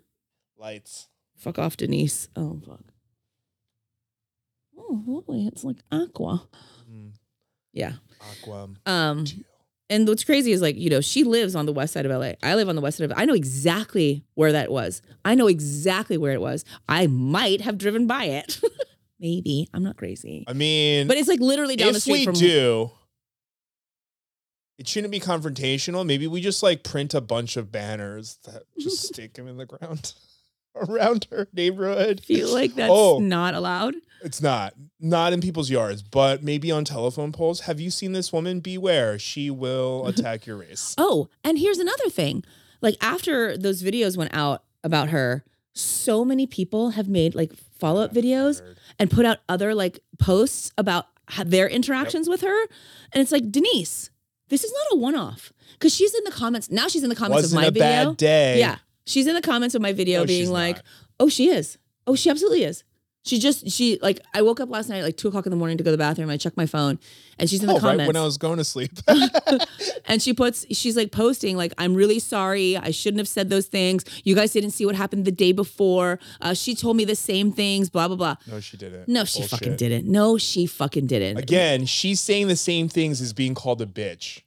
[0.58, 1.08] lights.
[1.38, 2.28] Fuck off, Denise.
[2.36, 2.82] Oh fuck.
[4.90, 5.46] Oh, lovely.
[5.48, 6.48] It's like aqua.
[6.92, 7.12] Mm,
[7.74, 7.94] Yeah.
[8.20, 8.70] Aqua.
[8.86, 9.26] Um,
[9.92, 12.34] and what's crazy is like, you know, she lives on the west side of LA.
[12.44, 15.02] I live on the west side of I know exactly where that was.
[15.24, 16.66] I know exactly where it was.
[16.88, 18.60] I might have driven by it.
[19.20, 19.68] Maybe.
[19.74, 20.44] I'm not crazy.
[20.48, 22.92] I mean, But it's like literally down the street we from do,
[24.78, 26.06] it shouldn't be confrontational.
[26.06, 29.66] Maybe we just like print a bunch of banners that just stick them in the
[29.66, 30.14] ground
[30.76, 32.22] around her neighborhood.
[32.24, 33.20] feel like that's Oh.
[33.20, 33.96] not allowed.
[34.24, 34.74] It's not.
[35.00, 37.62] Not in people's yards, but maybe on telephone poles.
[37.62, 38.60] Have you seen this woman?
[38.60, 39.18] Beware.
[39.20, 40.10] She will mm-hmm.
[40.10, 40.96] attack your race.
[40.98, 42.44] Oh, and here's another thing.
[42.82, 48.14] Like after those videos went out about her, so many people have made like follow-up
[48.14, 48.62] videos
[48.98, 51.08] and put out other like posts about
[51.46, 52.62] their interactions with her.
[53.14, 54.10] And it's like, Denise,
[54.50, 55.54] this is not a one-off.
[55.74, 56.70] Because she's in the comments.
[56.70, 58.10] Now she's in the comments Wasn't of my a video.
[58.12, 58.60] bad day.
[58.60, 58.78] Yeah.
[59.06, 60.86] She's in the comments of my video No, being like, not.
[61.20, 61.78] oh, she is.
[62.06, 62.84] Oh, she absolutely is.
[63.26, 65.56] She just, she like, I woke up last night at like two o'clock in the
[65.58, 66.30] morning to go to the bathroom.
[66.30, 66.98] I checked my phone
[67.38, 68.92] and she's in the Oh, comments right when I was going to sleep.
[70.06, 73.68] and she puts she's like posting like i'm really sorry i shouldn't have said those
[73.68, 77.16] things you guys didn't see what happened the day before uh, she told me the
[77.16, 79.08] same things blah blah blah no, she didn't.
[79.08, 79.60] no she Bullshit.
[79.60, 83.82] fucking didn't no she fucking didn't Again, she's saying the same things as being called
[83.82, 84.42] a bitch.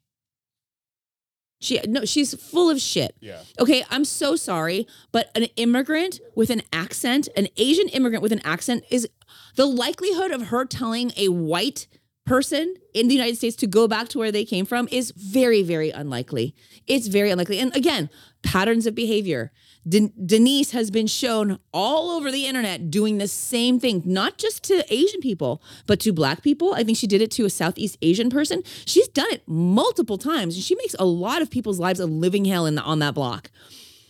[1.63, 3.41] She no she's full of shit Yeah.
[3.59, 8.41] okay i'm so sorry but an immigrant with an accent an asian immigrant with an
[8.45, 9.09] accent is
[9.57, 11.87] the likelihood of her telling a white
[12.25, 15.65] person in the United States to go back to where they came from is very,
[15.65, 16.55] very unlikely.
[16.87, 17.59] It's very unlikely.
[17.59, 18.11] And again,
[18.45, 19.51] patterns of behavior.
[19.89, 24.63] Den- Denise has been shown all over the internet doing the same thing, not just
[24.65, 26.73] to Asian people, but to black people.
[26.75, 28.63] I think she did it to a Southeast Asian person.
[28.85, 30.55] She's done it multiple times.
[30.55, 33.15] And she makes a lot of people's lives a living hell in the, on that
[33.15, 33.51] block.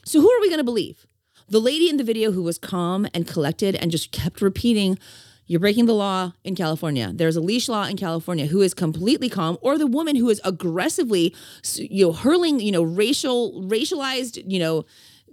[0.05, 1.07] So who are we going to believe?
[1.49, 4.99] The lady in the video who was calm and collected and just kept repeating,
[5.47, 7.13] you're breaking the law in California.
[7.15, 10.41] There's a leash law in California who is completely calm, or the woman who is
[10.45, 11.35] aggressively,
[11.77, 14.85] you know, hurling, you know, racial, racialized, you know,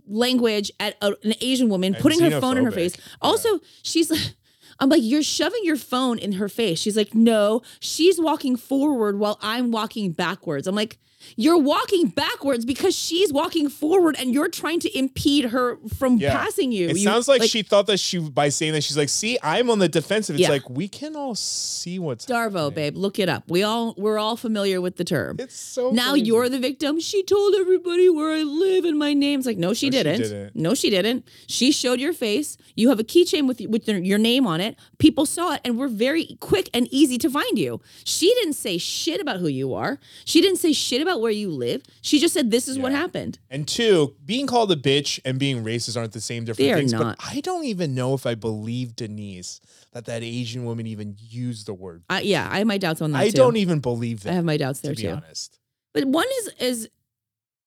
[0.09, 2.95] language at a, an Asian woman, And putting her phone in her face.
[3.21, 4.35] Also, she's like,
[4.81, 6.79] I'm like, you're shoving your phone in her face.
[6.79, 10.67] She's like, no, she's walking forward while I'm walking backwards.
[10.67, 10.97] I'm like,
[11.35, 16.33] you're walking backwards because she's walking forward and you're trying to impede her from Yeah.
[16.35, 16.87] passing you.
[16.89, 19.69] It You- sounds like, she thought that she by saying that she's like, see, I'm
[19.69, 20.35] on the defensive.
[20.35, 20.49] It's Yeah.
[20.49, 22.73] like we can all see what's Darvo, happening.
[22.73, 23.43] babe, look it up.
[23.49, 25.37] We all we're all familiar with the term.
[25.39, 26.99] It's so now you're the victim.
[26.99, 29.39] She told everybody where I live and my name.
[29.39, 30.21] It's like, no, she, No, didn't.
[30.21, 30.55] didn't.
[30.55, 31.25] No, she didn't.
[31.47, 32.57] She showed your face.
[32.75, 35.87] You have a keychain with with your name on it, people saw it and were
[35.87, 37.81] very quick and easy to find you.
[38.03, 39.99] She didn't say shit about who you are.
[40.25, 41.83] She didn't say shit about where you live.
[42.01, 43.39] She just said, this is what happened.
[43.49, 46.77] And two, being called a bitch and being racist aren't the same different They are
[46.77, 46.93] things.
[46.93, 47.17] not.
[47.17, 49.61] But I don't even know if I believe Denise
[49.93, 52.03] that that Asian woman even used the word.
[52.09, 53.37] I, yeah, I have my doubts on that I too.
[53.37, 54.31] don't even believe that.
[54.31, 55.09] I have my doubts to there be too.
[55.09, 55.57] honest.
[55.93, 56.89] But one is is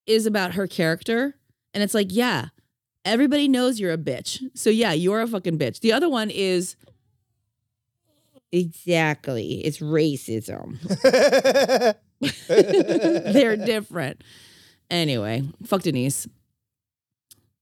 [0.06, 1.34] is about her character,
[1.74, 2.46] and it's like, yeah,
[3.04, 4.40] everybody knows you're a bitch.
[4.54, 5.80] So yeah, you're a fucking bitch.
[5.80, 6.76] The other one is
[8.52, 10.76] exactly it's racism.
[12.48, 14.22] They're different.
[14.90, 16.26] Anyway, fuck Denise.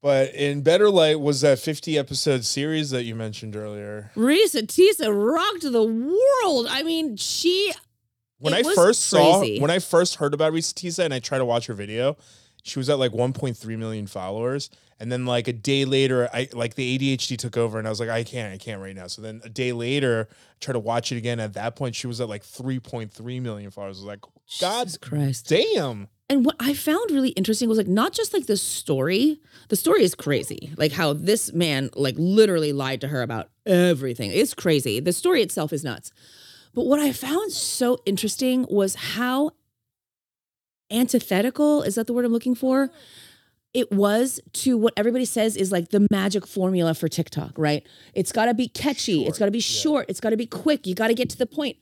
[0.02, 4.10] but in Better Light was that 50 episode series that you mentioned earlier.
[4.16, 6.66] Reesa Teesa rocked the world.
[6.68, 7.72] I mean, she
[8.38, 9.56] When I first crazy.
[9.56, 12.16] saw, when I first heard about Reesa Teesa and I tried to watch her video,
[12.62, 14.70] she was at like 1.3 million followers.
[14.98, 18.00] And then like a day later, I like the ADHD took over and I was
[18.00, 19.06] like, I can't, I can't right now.
[19.06, 21.40] So then a day later, I tried to watch it again.
[21.40, 23.96] At that point, she was at like 3.3 million followers.
[23.96, 24.20] I was like,
[24.60, 25.48] God Jesus Christ.
[25.48, 26.08] damn.
[26.28, 29.40] And what I found really interesting was like not just like the story.
[29.68, 30.72] The story is crazy.
[30.76, 34.30] Like how this man like literally lied to her about everything.
[34.30, 35.00] It's crazy.
[35.00, 36.12] The story itself is nuts.
[36.72, 39.50] But what I found so interesting was how
[40.90, 42.90] antithetical is that the word I'm looking for?
[43.72, 47.86] It was to what everybody says is like the magic formula for TikTok, right?
[48.14, 49.62] It's got to be catchy, It's got to be yeah.
[49.62, 51.76] short, it's got to be quick, you got to get to the point.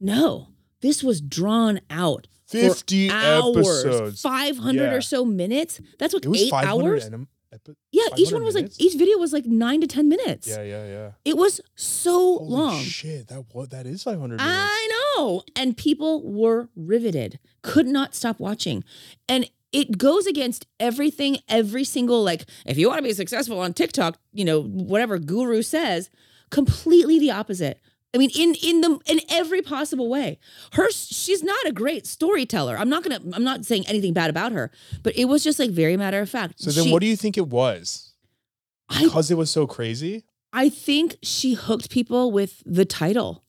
[0.00, 0.48] No,
[0.82, 2.26] this was drawn out.
[2.46, 4.20] for 50 hours, episodes.
[4.20, 4.92] 500 Yeah.
[4.94, 5.80] or so minutes.
[5.98, 7.06] That's what eight hours.
[7.06, 8.78] and epi- Yeah, each one was minutes?
[8.78, 10.46] like each video was like nine to ten minutes.
[10.48, 11.10] Yeah, yeah, yeah.
[11.24, 12.82] It was so Holy long.
[12.82, 14.44] shit, that what that is 500 minutes.
[14.46, 15.44] I know.
[15.56, 18.84] And people were riveted, could not stop watching.
[19.30, 23.72] And it goes against everything, every single, like, if you want to be successful on
[23.72, 26.10] TikTok, you know, whatever guru says,
[26.50, 27.80] completely the opposite.
[28.14, 30.38] I mean, in in the in every possible way.
[30.72, 32.76] Her she's not a great storyteller.
[32.76, 34.70] I'm not gonna I'm not saying anything bad about her,
[35.02, 36.60] but it was just like very matter of fact.
[36.60, 38.12] So then She- what do you think it was?
[38.90, 40.24] I Because it was so crazy?
[40.52, 43.42] I think she hooked people with the title.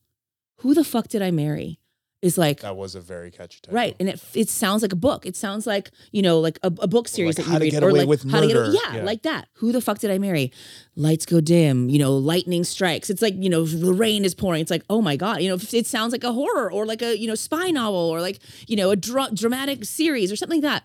[0.60, 1.80] Who the fuck did I marry?
[2.24, 3.76] Is like That was a very catchy title.
[3.76, 5.26] Right, and it it sounds like a book.
[5.26, 7.66] It sounds like you know, like a, a book series like that How you to
[7.66, 8.72] read, Get or Away like with how to get Murder.
[8.72, 9.04] yeah, Yeah.
[9.04, 9.50] like that.
[9.56, 10.52] Who the fuck did I marry?
[10.96, 11.90] Lights go dim.
[11.90, 13.10] You know, lightning strikes.
[13.10, 14.62] It's like you know, the rain is pouring.
[14.62, 15.42] It's like oh my god.
[15.42, 18.22] You know, it sounds like a horror or like a you know spy novel or
[18.22, 20.84] like you know a dra- dramatic series or something like that.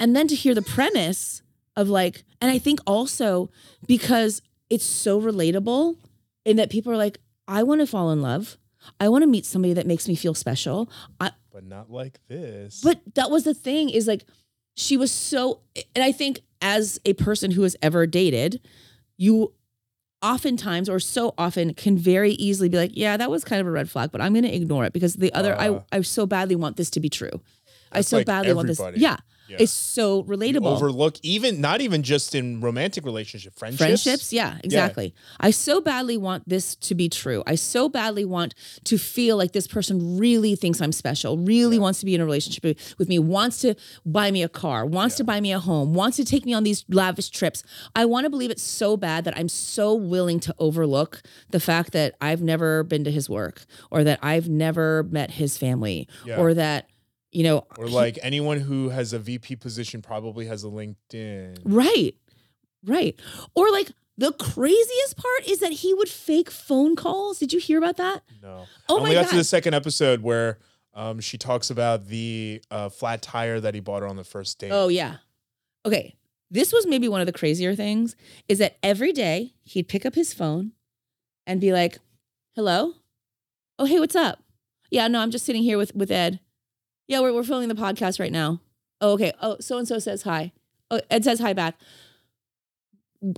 [0.00, 1.42] And then to hear the premise
[1.76, 3.48] of like, and I think also
[3.86, 5.96] because it's so relatable
[6.44, 8.58] in that people are like, I want to fall in love.
[9.00, 10.90] I want to meet somebody that makes me feel special.
[11.20, 12.80] I, But not like this.
[12.82, 14.24] but that was the thing is like
[14.74, 15.60] she was so
[15.94, 18.60] and I think as a person who has ever dated,
[19.16, 19.52] you
[20.22, 23.70] oftentimes or so often can very easily be like, yeah, that was kind of a
[23.70, 25.80] red flag, but I'm going to ignore it because the other Uh.
[25.92, 27.40] I I so badly want this to be true.
[27.90, 28.80] I so like badly want this.
[28.80, 29.02] everybody.
[29.02, 29.16] Yeah.
[29.52, 29.58] Yeah.
[29.60, 30.66] It's so You relatable.
[30.76, 33.78] overlook even not even just in romantic relationship friendships.
[34.02, 35.14] Friendships, yeah, exactly.
[35.40, 37.42] I so badly want this to be true.
[37.46, 42.00] I so badly want to feel like this person really thinks I'm special, really wants
[42.00, 42.64] to be in a relationship
[42.98, 43.74] with- me, wants to
[44.06, 46.62] buy me a car, wants to buy me a home, wants to take me on
[46.64, 47.62] these lavish trips.
[47.94, 51.92] I want to believe it so bad that I'm so willing to overlook the fact
[51.92, 56.36] that I've never been to his work or that I've never met his family Yeah.
[56.38, 56.88] or that,
[57.32, 61.58] you know, Or like anyone who has a VP position probably has a LinkedIn.
[61.64, 62.14] Right.
[62.84, 63.18] Right.
[63.54, 67.38] Or like the craziest part is that he would fake phone calls.
[67.38, 68.22] Did you hear about that?
[68.42, 68.66] No.
[68.88, 69.30] Oh only my got God.
[69.30, 70.58] to the second episode where
[70.94, 74.58] um, she talks about the uh, flat tire that he bought her on the first
[74.58, 74.70] date.
[74.70, 75.16] Oh yeah.
[75.86, 76.14] Okay.
[76.50, 78.14] This was maybe one of the crazier things
[78.46, 80.72] is that every day he'd pick up his phone
[81.46, 81.96] and be like,
[82.54, 82.92] "Hello?
[83.78, 84.42] Oh, hey, what's up?
[84.90, 86.40] Yeah, no, I'm just sitting here with with Ed.
[87.12, 88.62] Yeah, we're we're filming the podcast right now.
[89.02, 89.34] Oh, okay.
[89.42, 90.50] Oh, so and so says hi.
[90.90, 91.74] Oh, Ed says hi back.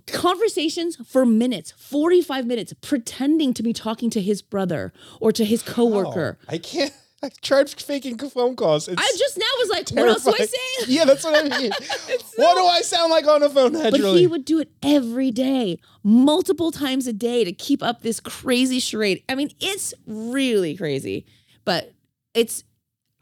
[0.07, 5.61] Conversations for minutes, 45 minutes, pretending to be talking to his brother or to his
[5.65, 6.39] coworker.
[6.47, 6.55] How?
[6.55, 6.93] I can't.
[7.21, 8.87] I tried faking phone calls.
[8.87, 10.93] It's I just now was like, what else do I say?
[10.93, 11.73] Yeah, that's what I mean.
[12.37, 14.01] What do I sound like on the phone naturally?
[14.01, 18.21] But he would do it every day, multiple times a day to keep up this
[18.21, 19.25] crazy charade.
[19.29, 21.27] I mean, it's really crazy.
[21.65, 21.93] But
[22.35, 22.63] it's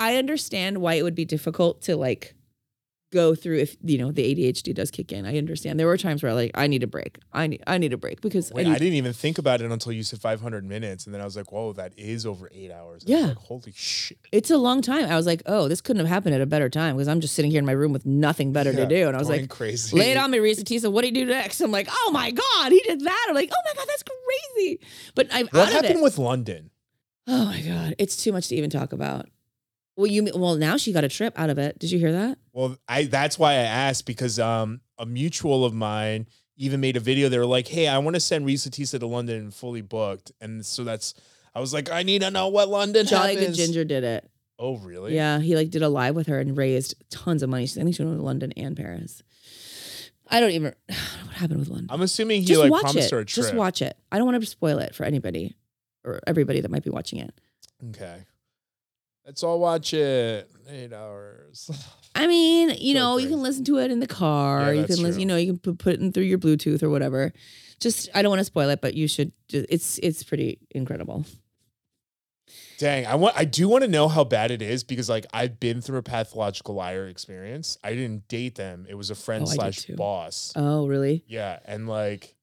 [0.02, 2.34] I understand why it would be difficult to like
[3.12, 5.26] go through if you know the ADHD does kick in.
[5.26, 5.78] I understand.
[5.78, 7.18] There were times where I like I need a break.
[7.30, 9.70] I need I need a break because Wait, I I, didn't even think about it
[9.70, 12.70] until you said 500 minutes, and then I was like, "Whoa, that is over eight
[12.72, 13.26] hours." And Yeah.
[13.26, 14.16] like, holy shit.
[14.32, 15.04] it's a long time.
[15.10, 17.34] I was like, oh, this couldn't have happened at a better time because I'm just
[17.34, 19.06] sitting here in my room with nothing better Yeah, to do.
[19.08, 19.94] And I was like, crazy.
[19.96, 20.90] lay it on me, Reesa Teesa.
[20.90, 21.60] What do you do next?
[21.60, 23.26] I'm like, oh my god, he did that.
[23.28, 24.04] I'm like, oh my god, that's
[24.56, 24.80] crazy.
[25.14, 26.02] But I'm What out of happened it.
[26.02, 26.70] with London?
[27.28, 29.28] oh my god, it's too much to even talk about.
[29.96, 31.78] Well, you well now she got a trip out of it.
[31.78, 32.38] Did you hear that?
[32.52, 36.26] Well, I that's why I asked because um a mutual of mine
[36.56, 37.28] even made a video.
[37.28, 40.32] They were like, "Hey, I want to send Reesa Teesa to London and fully booked,"
[40.40, 41.14] and so that's.
[41.54, 43.52] I was like, I need to know what London Jolly Good.
[43.52, 44.30] Ginger did it.
[44.58, 45.14] Oh, really?
[45.14, 47.64] Yeah, he like did a live with her and raised tons of money.
[47.64, 49.22] I think she went to London and Paris.
[50.28, 51.88] I don't even know what happened with London.
[51.90, 53.10] I'm assuming he Just like watch promised it.
[53.10, 53.44] her a trip.
[53.44, 53.94] Just watch it.
[54.10, 55.56] I don't want to spoil it for anybody
[56.04, 57.34] or everybody that might be watching it.
[57.90, 58.24] Okay.
[59.24, 60.50] Let's all watch it.
[60.68, 61.70] Eight hours.
[62.14, 64.74] I mean, you So know, you can listen to it in the car.
[64.74, 65.20] Yeah, you can listen, true.
[65.20, 67.32] you know, you can put, it in through your Bluetooth or whatever.
[67.80, 69.32] Just, I don't want to spoil it, but you should.
[69.48, 71.24] Just, it's it's pretty incredible.
[72.78, 75.60] Dang, I want I do want to know how bad it is because like I've
[75.60, 77.78] been through a pathological liar experience.
[77.82, 78.86] I didn't date them.
[78.88, 80.52] It was a friend Oh, slash boss.
[80.56, 81.24] Oh, really?
[81.28, 82.34] Yeah, and like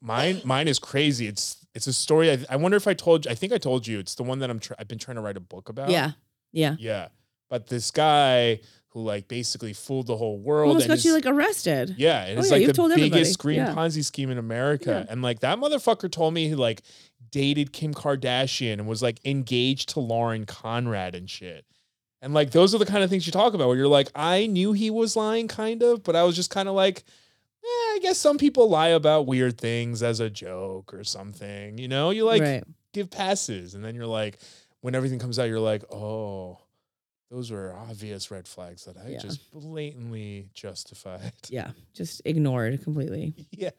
[0.00, 1.26] mine mine is crazy.
[1.26, 2.30] It's it's a story.
[2.30, 3.30] I, I wonder if I told you.
[3.30, 3.98] I think I told you.
[3.98, 5.90] It's the one that I'm try, I've been trying to write a book about.
[5.90, 6.12] Yeah,
[6.52, 6.76] yeah.
[6.78, 7.08] yeah.
[7.50, 10.68] But this guy who like basically fooled the whole world.
[10.68, 11.94] Almost and got you like arrested.
[11.96, 13.10] yeah, and Oh, it's yeah, like the told everybody.
[13.22, 13.74] biggest green Yeah.
[13.74, 15.06] Ponzi scheme in America.
[15.08, 16.82] And like that motherfucker told me he like
[17.30, 21.64] dated Kim Kardashian and was like engaged to Lauren Conrad and shit.
[22.20, 24.46] And like those are the kind of things you talk about where you're like, I
[24.46, 26.98] knew he was lying, kind of, but I was just kind of like,
[27.64, 31.78] eh, I guess some people lie about weird things as a joke or something.
[31.78, 32.64] You know, you like right.
[32.92, 34.38] give passes, and then you're like,
[34.82, 36.58] when everything comes out, you're like, oh,
[37.30, 39.18] those were obvious red flags that I Yeah.
[39.18, 41.32] just blatantly justified.
[41.48, 43.34] Yeah, just ignored completely.
[43.50, 43.70] yeah.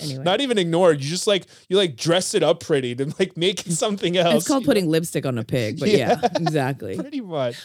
[0.00, 1.02] Anyway, Not even ignored.
[1.02, 4.34] You just like you like dress it up pretty to like make it something else.
[4.36, 4.70] it's called you know?
[4.70, 5.80] putting lipstick on a pig.
[5.80, 6.28] But yeah, Yeah.
[6.36, 6.96] exactly.
[6.96, 7.56] pretty much.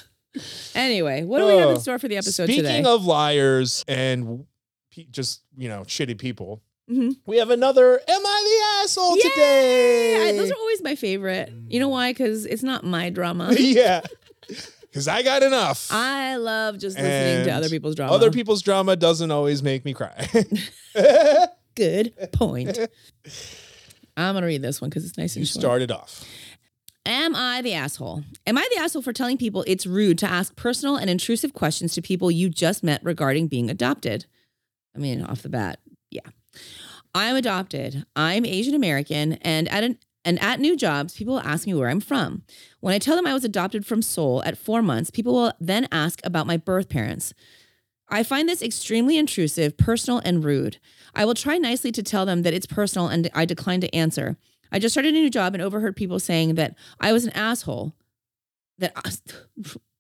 [0.74, 2.84] Anyway, what do we have in store for the episode Speaking today?
[2.84, 4.46] of liars and
[5.12, 7.16] just you know shitty people, Mhm.
[7.26, 7.94] we have another.
[8.08, 9.22] Am I the asshole Yay!
[9.24, 10.30] today?
[10.30, 11.52] I- those are always my favorite.
[11.68, 12.12] You know why?
[12.12, 13.54] Because it's not my drama.
[13.58, 14.02] yeah,
[14.82, 15.88] because I got enough.
[15.92, 18.14] I love just listening to other people's drama.
[18.14, 20.28] Other people's drama doesn't always make me cry.
[21.76, 22.78] Good point.
[24.18, 25.62] I'm gonna read this one because it's nice and you and short.
[25.62, 26.26] started off.
[27.06, 28.24] Am I the asshole?
[28.46, 31.94] Am I the asshole for telling people it's rude to ask personal and intrusive questions
[31.94, 34.26] to people you just met regarding being adopted?
[34.96, 35.80] I mean, off the bat,
[36.12, 36.22] yeah.
[37.14, 38.06] I'm adopted.
[38.16, 42.00] I'm Asian American, and at an and at new jobs, people ask me where I'm
[42.00, 42.44] from.
[42.80, 45.88] When I tell them I was adopted from Seoul at four months, people will then
[45.92, 47.34] ask about my birth parents.
[48.08, 50.78] I find this extremely intrusive, personal, and rude.
[51.16, 54.38] I will try nicely to tell them that it's personal and I decline to answer.
[54.72, 57.94] I just started a new job and overheard people saying that I was an asshole.
[58.78, 58.94] That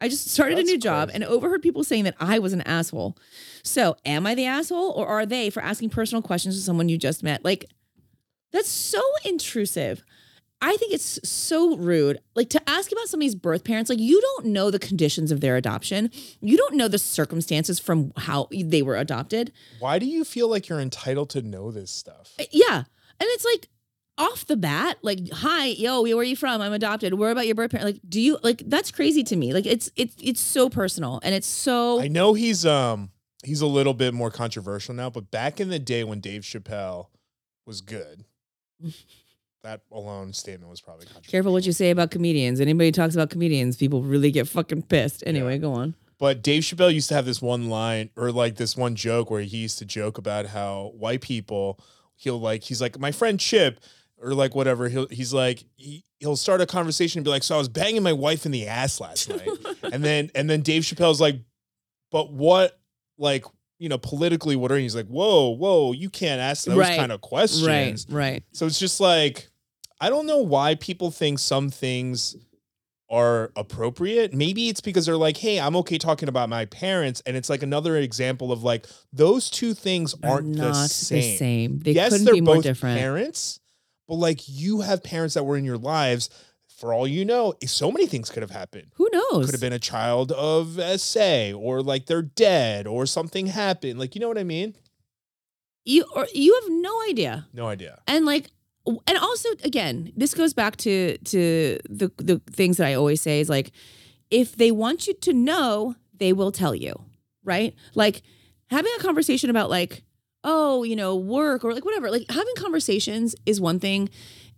[0.00, 1.14] I, just started That's a new job crazy.
[1.22, 3.16] and overheard people saying that I was an asshole.
[3.62, 6.98] So, am I the asshole or are they for asking personal questions to someone you
[6.98, 7.44] just met?
[7.44, 7.64] Like,
[8.52, 10.02] that's so intrusive.
[10.62, 12.18] I think it's so rude.
[12.34, 15.56] Like to ask about somebody's birth parents, like you don't know the conditions of their
[15.56, 16.10] adoption.
[16.40, 19.52] You don't know the circumstances from how they were adopted.
[19.80, 22.32] Why do you feel like you're entitled to know this stuff?
[22.40, 22.84] Uh, Yeah.
[23.18, 23.68] And it's like
[24.18, 26.60] off the bat, like, hi, yo, where are you from?
[26.60, 27.14] I'm adopted.
[27.14, 27.86] Where about your birth parent?
[27.86, 29.52] Like, do you like that's crazy to me.
[29.52, 33.10] Like it's it's it's so personal and it's so I know he's um
[33.44, 37.08] he's a little bit more controversial now, but back in the day when Dave Chappelle
[37.66, 38.24] was good,
[39.62, 41.30] that alone statement was probably controversial.
[41.30, 42.60] careful what you say about comedians.
[42.60, 45.22] Anybody talks about comedians, people really get fucking pissed.
[45.26, 45.94] Anyway, go on.
[46.18, 49.42] But Dave Chappelle used to have this one line or like this one joke where
[49.42, 51.78] he used to joke about how white people
[52.14, 53.80] he'll like he's like my friend Chip
[54.20, 57.54] or like whatever he'll he's like he, he'll start a conversation and be like so
[57.54, 59.48] I was banging my wife in the ass last night
[59.82, 61.36] and then and then Dave Chappelle's like
[62.10, 62.78] but what
[63.18, 63.44] like
[63.78, 64.82] you know politically what are you?
[64.84, 66.98] he's like whoa whoa you can't ask those Right.
[66.98, 68.42] kind of questions Right, right.
[68.52, 69.48] so it's just like
[70.00, 72.36] I don't know why people think some things
[73.08, 74.34] are appropriate.
[74.34, 77.62] Maybe it's because they're like, "Hey, I'm okay talking about my parents," and it's like
[77.62, 81.78] another example of like those two things Are aren't not the same.
[81.78, 82.98] They yes, couldn't they're be more both different.
[82.98, 83.60] parents,
[84.08, 86.30] but like you have parents that were in your lives.
[86.68, 88.88] For all you know, eh, so many things could have happened.
[88.96, 89.46] Who knows?
[89.46, 93.98] Could have been a child of SA, or like they're dead, or something happened.
[93.98, 94.74] Like you know what I mean?
[95.86, 97.46] you or you have no idea.
[97.54, 98.02] No idea.
[98.06, 98.50] and like
[98.86, 103.40] and also again this goes back to to the the things that i always say
[103.40, 103.72] is like
[104.30, 106.94] if they want you to know they will tell you
[107.46, 107.74] right?
[107.94, 108.22] Like
[108.70, 110.02] having a conversation about like,
[110.44, 112.10] oh, you know, work or like whatever.
[112.10, 114.08] Like having conversations is one thing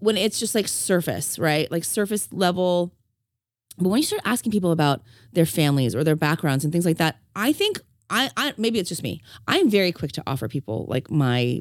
[0.00, 1.70] when it's just like surface, right?
[1.70, 2.92] Like surface level.
[3.78, 5.02] But when you start asking people about
[5.32, 8.88] their families or their backgrounds and things like that, I think I, I maybe it's
[8.88, 9.22] just me.
[9.46, 11.60] I'm very quick to offer people like my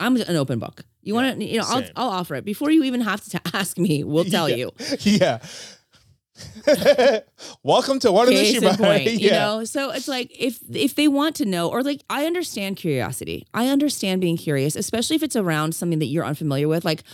[0.00, 0.84] I'm an open book.
[1.02, 1.84] You want to, you know, I'll.
[1.96, 4.04] I'll offer it before you even have to ask me.
[4.04, 4.56] We'll tell Yeah.
[4.56, 4.72] you.
[5.00, 5.38] yeah.
[7.62, 9.38] Welcome to one Case the point, you yeah.
[9.38, 9.64] know.
[9.64, 13.46] So it's like if if they want to know, or like I understand curiosity.
[13.54, 16.84] I understand being curious, especially if it's around something that you're unfamiliar with.
[16.84, 17.04] Like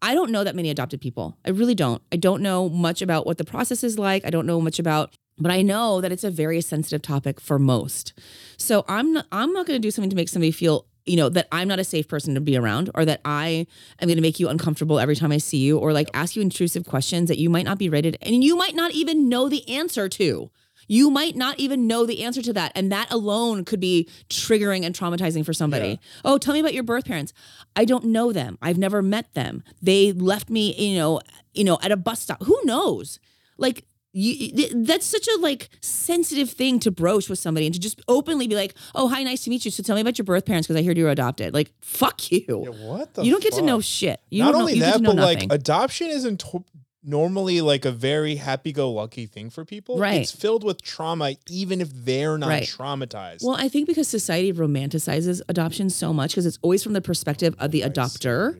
[0.00, 1.36] I don't know that many adopted people.
[1.44, 2.02] I really don't.
[2.12, 4.24] I don't know much about what the process is like.
[4.24, 7.58] I don't know much about, but I know that it's a very sensitive topic for
[7.58, 8.12] most.
[8.56, 11.28] So I'm not, I'm not going to do something to make somebody feel, you know,
[11.28, 13.66] that I'm not a safe person to be around or that I
[14.00, 16.42] am going to make you uncomfortable every time I see you or like ask you
[16.42, 19.48] intrusive questions that you might not be ready to, and you might not even know
[19.48, 20.50] the answer to.
[20.90, 22.72] You might not even know the answer to that.
[22.74, 25.88] And that alone could be triggering and traumatizing for somebody.
[25.88, 25.96] Yeah.
[26.24, 27.34] Oh, tell me about your birth parents.
[27.76, 28.56] I don't know them.
[28.62, 29.62] I've never met them.
[29.82, 31.20] They left me, you know,
[31.52, 32.42] you know, at a bus stop.
[32.44, 33.20] Who knows?
[33.58, 38.00] Like you, that's such a like sensitive thing to broach with somebody and to just
[38.08, 39.70] openly be like, "Oh, hi, nice to meet you.
[39.70, 42.30] So tell me about your birth parents because I heard you were adopted." Like, fuck
[42.32, 42.44] you.
[42.48, 44.20] Yeah, what the you don't get to know shit.
[44.30, 45.48] You Not don't only know, that, but nothing.
[45.50, 46.64] like adoption isn't to-
[47.04, 49.98] normally like a very happy-go-lucky thing for people.
[49.98, 50.20] Right.
[50.20, 52.64] It's filled with trauma, even if they're not Right.
[52.64, 53.44] traumatized.
[53.44, 57.54] Well, I think because society romanticizes adoption so much because it's always from the perspective
[57.58, 58.58] of the adopter,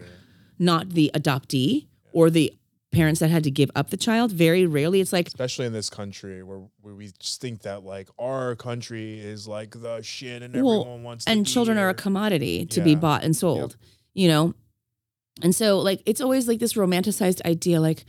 [0.58, 2.52] not the adoptee or the
[2.90, 4.32] parents that had to give up the child.
[4.32, 8.08] Very rarely it's like, especially in this country where, where we just think that like
[8.18, 11.94] our country is like the shit and Well, everyone wants to and children are a
[11.94, 13.76] commodity to be bought and sold,
[14.14, 14.54] you know?
[15.42, 18.04] And so like it's always like this romanticized idea like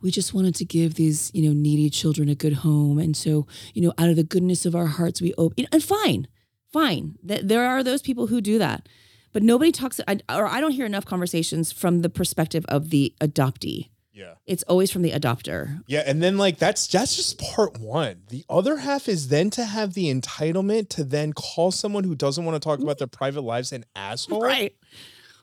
[0.00, 3.46] we just wanted to give these, you know, needy children a good home and so,
[3.74, 6.26] you know, out of the goodness of our hearts we open and fine.
[6.72, 7.16] Fine.
[7.26, 8.88] Th- There are those people who do that.
[9.34, 13.14] But nobody talks I, or I don't hear enough conversations from the perspective of the
[13.20, 13.90] adoptee.
[14.12, 15.82] Yeah It's always from the adopter.
[15.86, 19.64] yeah and then like that's that's just part one the other half is then to
[19.64, 23.42] have the entitlement to then call someone who doesn't want to talk about their private
[23.42, 24.74] lives an asshole Right.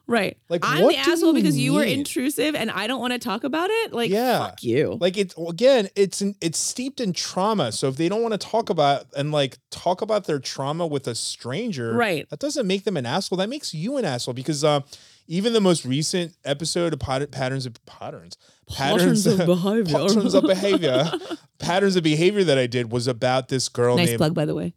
[0.07, 0.37] Right.
[0.49, 3.43] Like, I'm the asshole you because you were intrusive and I don't want to talk
[3.43, 3.93] about it.
[3.93, 4.39] Like, Yeah.
[4.39, 4.97] fuck you.
[4.99, 8.39] like it's again it's in, it's steeped in trauma so if they don't want to
[8.39, 12.27] talk about and like talk about their trauma with a stranger Right.
[12.31, 14.79] that doesn't make them an asshole that makes you an asshole because uh
[15.27, 18.35] even the most recent episode of Pat- patterns of patterns
[18.71, 19.97] Patterns of behavior.
[19.99, 21.11] patterns of behavior
[21.59, 24.55] patterns of behavior that i did was about this girl nice named plug, by the
[24.55, 24.73] way.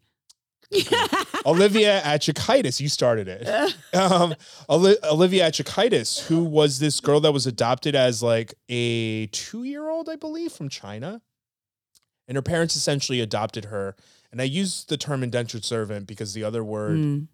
[1.46, 3.46] olivia achikaitis you started it
[3.94, 4.34] um,
[4.68, 9.88] Oli- Olivia Achikaitis, who was this girl that was adopted as like a two year
[9.90, 11.20] old, I believe, from China.
[12.28, 13.96] And her parents essentially adopted her.
[14.30, 17.26] And I use the term indentured servant because the other word Mm.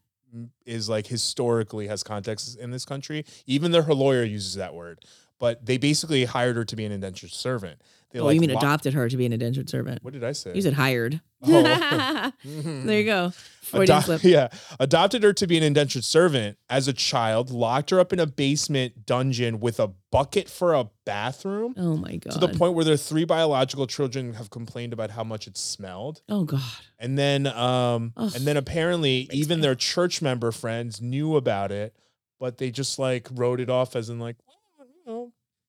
[0.66, 5.04] is like historically has context in this country, even though her lawyer uses that word.
[5.38, 7.80] But they basically hired her to be an indentured servant.
[8.10, 10.02] They Oh, like you mean adopted her to be an indentured servant?
[10.02, 10.52] What did I say?
[10.54, 11.20] You said hired.
[11.42, 12.32] Oh.
[12.44, 13.32] there you go.
[13.60, 14.24] Freudian Ado- slip.
[14.24, 14.48] yeah,
[14.80, 18.26] adopted her to be an indentured servant as a child, locked her up in a
[18.26, 22.32] basement dungeon with a bucket for a bathroom Oh my god.
[22.32, 26.22] to the point where their three biological children have complained about how much it smelled.
[26.30, 26.62] Oh god.
[26.98, 28.32] And then um Ugh.
[28.34, 31.94] and then apparently even their church member friends knew about it,
[32.40, 34.47] but they just like wrote it off as in like, well, you know,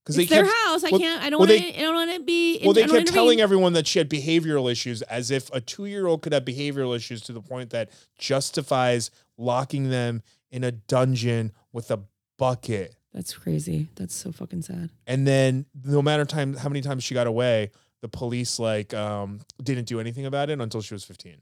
[0.04, 0.84] because It's they their kept house.
[0.84, 1.22] I well- can't.
[1.22, 1.76] I don't well, want they-.
[1.78, 2.60] I don't want to be.
[2.64, 5.50] well, they I don't wanna kept telling everyone that she had behavioral issues as if
[5.54, 10.22] a two year old could have behavioral issues to the point that justifies locking them
[10.52, 12.00] in a dungeon with a
[12.38, 12.96] bucket.
[13.14, 13.90] That's crazy.
[13.96, 14.90] That's so fucking sad.
[15.08, 17.72] And then no matter time how many times she got away,
[18.02, 21.38] the police like um didn't do anything about it until she was 15.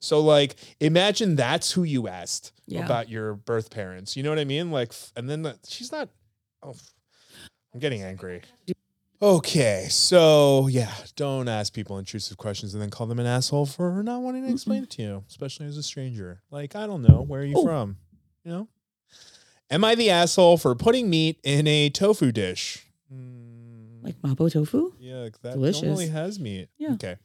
[0.00, 2.84] So like imagine that's who you asked Yeah.
[2.84, 4.16] about your birth parents.
[4.16, 4.70] You know what I mean?
[4.70, 6.08] Like and then the, she's not
[6.62, 6.74] oh
[7.76, 8.40] I'm getting angry.
[9.20, 14.02] Okay, so yeah, don't ask people intrusive questions and then call them an asshole for
[14.02, 16.40] not wanting to explain it to you, especially as a stranger.
[16.50, 17.98] Like, I don't know, where are you from?
[18.44, 18.68] You know?
[19.70, 22.86] Am I the asshole for putting meat in a tofu dish?
[23.12, 24.94] Mm, Like mapo tofu.
[24.98, 25.82] yeah, that delicious.
[25.82, 26.68] normally has meat.
[26.78, 26.92] Yeah.
[26.94, 27.16] Okay.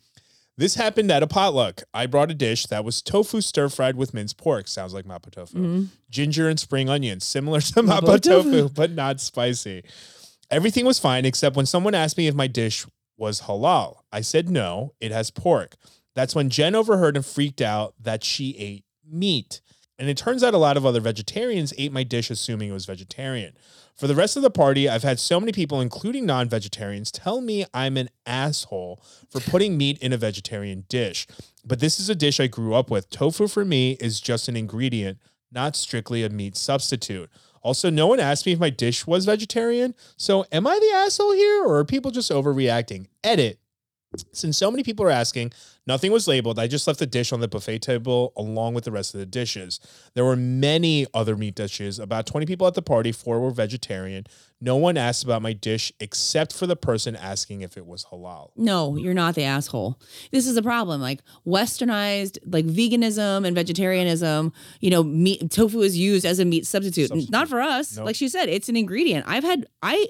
[0.57, 1.83] This happened at a potluck.
[1.93, 4.67] I brought a dish that was tofu stir fried with minced pork.
[4.67, 5.87] Sounds like mapo tofu Mhm.
[6.09, 8.51] ginger and spring onions, similar to Mapo mapo tofu.
[8.51, 9.83] tofu, but not spicy.
[10.51, 12.85] Everything was fine except when someone asked me if my dish
[13.17, 13.99] was halal.
[14.11, 15.75] I said no, it has pork.
[16.13, 19.61] That's when Jen overheard and freaked out that she ate meat.
[19.97, 22.87] and it turns out a lot of other vegetarians ate my dish assuming it was
[22.87, 23.53] vegetarian.
[23.95, 27.39] For the rest of the party, I've had so many people, including non vegetarians, tell
[27.39, 31.27] me I'm an asshole for putting meat in a vegetarian dish.
[31.63, 33.11] But this is a dish I grew up with.
[33.11, 35.19] Tofu for me is just an ingredient,
[35.51, 37.29] not strictly a meat substitute.
[37.61, 39.93] Also, no one asked me if my dish was vegetarian.
[40.17, 43.07] So, am I the asshole here or are people just overreacting?
[43.23, 43.59] Edit.
[44.33, 45.53] Since so many people are asking,
[45.87, 46.59] nothing was labeled.
[46.59, 49.25] I just left the dish on the buffet table along with the rest of the
[49.25, 49.79] dishes.
[50.15, 51.97] There were many other meat dishes.
[51.97, 54.25] About 20 people at the party, four were vegetarian.
[54.59, 58.51] No one asked about my dish except for the person asking if it was halal.
[58.57, 59.97] No, you're not the asshole.
[60.31, 60.99] This is a problem.
[60.99, 64.51] Like westernized, like veganism and vegetarianism,
[64.81, 67.07] you know, meat tofu is used as a meat substitute.
[67.09, 67.31] Substitute.
[67.31, 67.95] Not for us.
[67.95, 68.07] Nope.
[68.07, 69.25] Like she said, it's an ingredient.
[69.27, 70.09] I've had I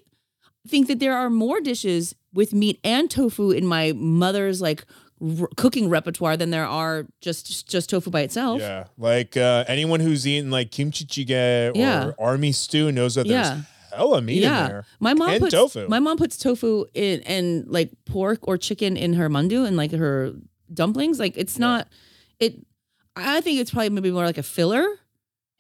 [0.67, 4.85] think that there are more dishes with meat and tofu in my mother's like
[5.21, 8.59] r- cooking repertoire than there are just just tofu by itself.
[8.61, 8.85] Yeah.
[8.97, 12.11] Like uh, anyone who's eaten like kimchi jjigae or Yeah.
[12.19, 13.61] army stew knows that there's Yeah.
[13.95, 14.67] hella meat in Yeah.
[14.67, 14.85] there.
[14.99, 15.87] My mom And puts tofu.
[15.89, 19.91] my mom puts tofu in and like pork or chicken in her mandu and like
[19.91, 20.33] her
[20.73, 21.19] dumplings.
[21.19, 21.87] Like it's not
[22.39, 22.65] it.
[23.15, 24.85] I think it's probably maybe more like a filler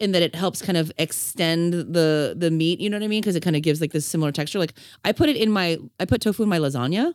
[0.01, 2.79] in that it helps kind of extend the the meat.
[2.79, 3.21] You know what I mean?
[3.21, 4.59] Because it kind of gives like this similar texture.
[4.59, 4.73] Like
[5.05, 7.13] I put it in my I put tofu in my lasagna.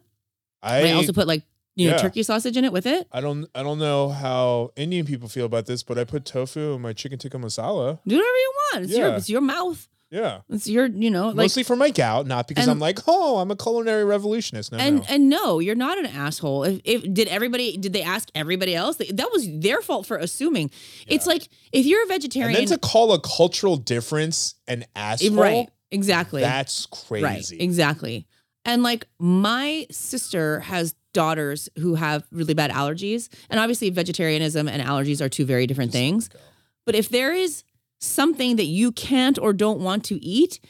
[0.63, 1.43] I, I, also put like
[1.77, 2.03] you know Yeah.
[2.03, 3.07] turkey sausage in it with it.
[3.13, 6.75] I don't I don't know how Indian people feel about this, but I put tofu
[6.75, 7.99] in my chicken tikka masala.
[8.07, 8.85] Do whatever you want.
[8.85, 9.17] It's your Yeah.
[9.17, 9.89] it's your mouth.
[10.11, 10.41] Yeah.
[10.49, 13.39] It's your you know like Mostly for my gout, not because And- I'm like, oh,
[13.39, 14.73] I'm a culinary revolutionist.
[14.73, 15.05] No, and no.
[15.09, 16.65] and no, you're not an asshole.
[16.65, 18.97] If, if did everybody did they ask everybody else?
[18.97, 20.71] That was their fault for assuming.
[21.07, 25.37] It's like if you're a And vegetarian, then to call a cultural difference an asshole,
[25.37, 25.69] right?
[25.91, 26.41] Exactly.
[26.41, 27.25] that's crazy.
[27.25, 27.53] Right.
[27.53, 28.27] Exactly.
[28.65, 34.83] And like my sister has daughters who have really bad allergies, and obviously vegetarianism and
[34.83, 36.29] allergies are two very different things.
[36.85, 37.65] But if there is
[37.99, 40.61] something that you can't or don't want to eat,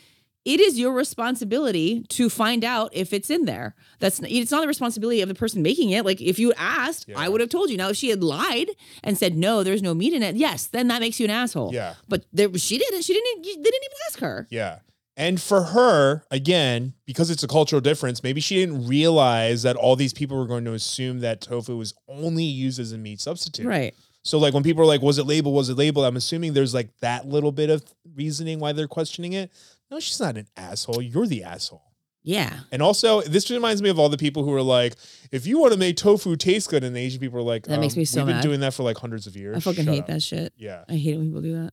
[0.44, 3.74] it is your responsibility to find out if it's in there.
[3.98, 6.04] That's it's not the responsibility of the person making it.
[6.04, 7.18] Like if you asked, Yeah.
[7.18, 7.76] I would have told you.
[7.76, 8.68] Now if she had lied
[9.02, 10.36] and said no, there's no meat in it.
[10.36, 11.74] Yes, then that makes you an asshole.
[11.74, 11.94] Yeah.
[12.08, 13.02] But there, she didn't.
[13.02, 13.42] She didn't.
[13.42, 14.46] They didn't even ask her.
[14.50, 14.78] Yeah.
[15.18, 19.96] And for her, again, because it's a cultural difference, maybe she didn't realize that all
[19.96, 23.64] these people were going to assume that tofu was only used as a meat substitute.
[23.66, 23.94] Right.
[24.26, 25.54] So, like, when people are like, was it labeled?
[25.54, 26.04] Was it labeled?
[26.04, 27.84] I'm assuming there's like that little bit of
[28.16, 29.52] reasoning why they're questioning it.
[29.88, 31.00] No, she's not an asshole.
[31.00, 31.84] You're the asshole.
[32.24, 32.58] Yeah.
[32.72, 34.96] And also, this reminds me of all the people who are like,
[35.30, 37.78] if you want to make tofu taste good, and the Asian people are like, That
[37.78, 38.42] makes um, me so We've been mad.
[38.42, 39.56] doing that for like hundreds of years.
[39.58, 40.52] I fucking Shut hate up." that shit.
[40.56, 40.82] Yeah.
[40.88, 41.72] I hate it when people do that.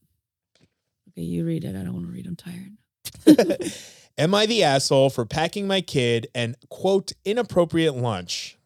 [1.10, 1.76] Okay, you read it.
[1.76, 2.28] I don't want to read.
[2.28, 3.74] I'm tired.
[4.20, 8.60] Am I the asshole for packing my kid and quote inappropriate lunch?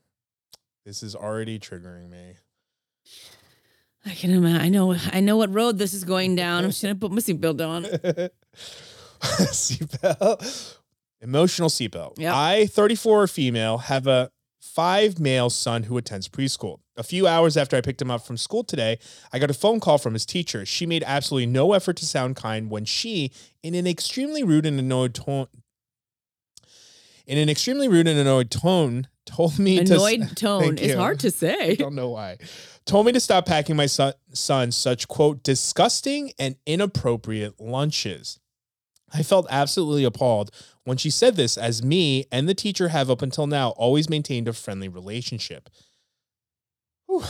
[0.86, 2.36] This is already triggering me.
[4.08, 4.62] I can imagine.
[4.62, 4.96] I know.
[5.12, 6.64] I know what road this is going down.
[6.64, 7.84] I'm just gonna put my seatbelt on.
[9.22, 10.78] seatbelt.
[11.22, 12.18] Emotional seatbelt.
[12.18, 12.34] Yep.
[12.34, 14.32] I, 34 female, have a
[14.62, 16.80] five male son who attends preschool.
[16.96, 19.00] A few hours after I picked him up from school today,
[19.34, 20.66] I got a phone call from his teacher.
[20.66, 23.32] She made absolutely no effort to sound kind when she,
[23.64, 25.48] in an extremely rude and annoyed tone,
[27.26, 30.98] in an extremely rude and annoyed tone, told me to Annoyed tone Thank is you.
[30.98, 31.72] hard to say.
[31.72, 32.38] I don't know why.
[32.86, 38.40] Told me to stop packing my son, son such quote disgusting and inappropriate lunches.
[39.14, 40.52] I felt absolutely appalled
[40.84, 44.48] when she said this, as me and the teacher have up until now always maintained
[44.48, 45.70] a friendly relationship.
[47.08, 47.24] Whew.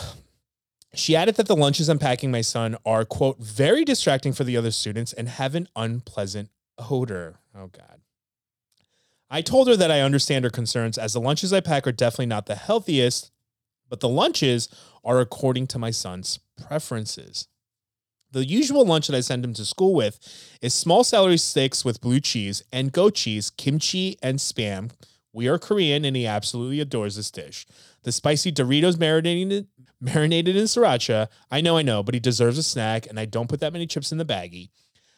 [0.93, 4.57] She added that the lunches I'm packing my son are, quote, very distracting for the
[4.57, 7.39] other students and have an unpleasant odor.
[7.55, 7.96] Oh, God.
[9.29, 12.27] I told her that I understand her concerns, as the lunches I pack are definitely
[12.27, 13.31] not the healthiest,
[13.89, 14.69] but the lunches
[15.03, 17.47] are according to my son's preferences.
[18.31, 20.19] The usual lunch that I send him to school with
[20.61, 24.91] is small celery sticks with blue cheese and goat cheese, kimchi, and spam.
[25.33, 27.65] We are Korean and he absolutely adores this dish.
[28.03, 29.67] The spicy Doritos marinated,
[30.01, 31.27] marinated in sriracha.
[31.51, 33.87] I know, I know, but he deserves a snack and I don't put that many
[33.87, 34.69] chips in the baggie.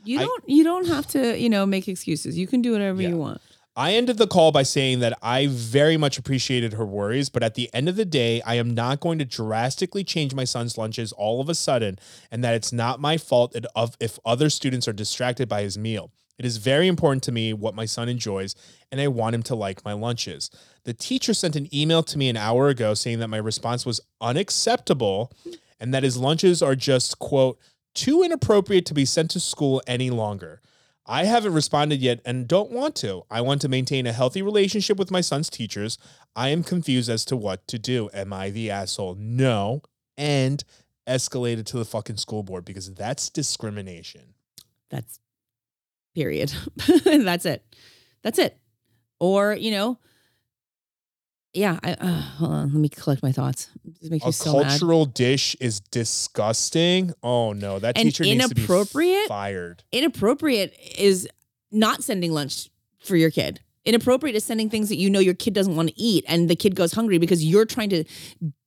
[0.04, 0.44] You I- don't.
[0.48, 1.38] You don't have to.
[1.38, 2.38] You know, make excuses.
[2.38, 3.10] You can do whatever Yeah.
[3.10, 3.42] you want.
[3.80, 7.56] I ended the call by saying that I very much appreciated her worries, but at
[7.56, 11.14] the end of the day, I am not going to drastically change my son's lunches
[11.14, 11.98] all of a sudden,
[12.30, 13.56] and that it's not my fault
[14.02, 16.12] if other students are distracted by his meal.
[16.38, 18.54] It is very important to me what my son enjoys,
[18.92, 20.52] and I want him to like my lunches.
[20.84, 24.02] The teacher sent an email to me an hour ago saying that my response was
[24.20, 25.32] unacceptable
[25.80, 27.58] and that his lunches are just, quote,
[27.94, 30.60] too inappropriate to be sent to school any longer.
[31.10, 33.24] I haven't responded yet and don't want to.
[33.32, 35.98] I want to maintain a healthy relationship with my son's teachers.
[36.36, 38.12] I am confused as to what to do.
[38.14, 39.16] Am I the asshole?
[39.16, 39.82] No.
[40.18, 40.64] And
[41.08, 44.36] escalated to the fucking school board because that's discrimination.
[44.92, 45.20] That's
[46.14, 46.54] period.
[47.06, 47.64] That's it.
[48.24, 48.58] That's it.
[49.20, 49.98] Or, you know,
[51.54, 52.68] yeah, I, uh, hold on.
[52.74, 53.70] Let me collect my thoughts.
[54.02, 54.70] This makes A me so mad.
[54.70, 57.14] cultural dish is disgusting.
[57.24, 59.28] Oh no, that And teacher needs to be inappropriate?
[59.28, 59.84] fired.
[59.92, 61.28] Inappropriate is
[61.72, 62.70] not sending lunch
[63.00, 63.60] for your kid.
[63.86, 66.56] Inappropriate is sending things that you know your kid doesn't want to eat and the
[66.56, 68.04] kid goes hungry because you're trying to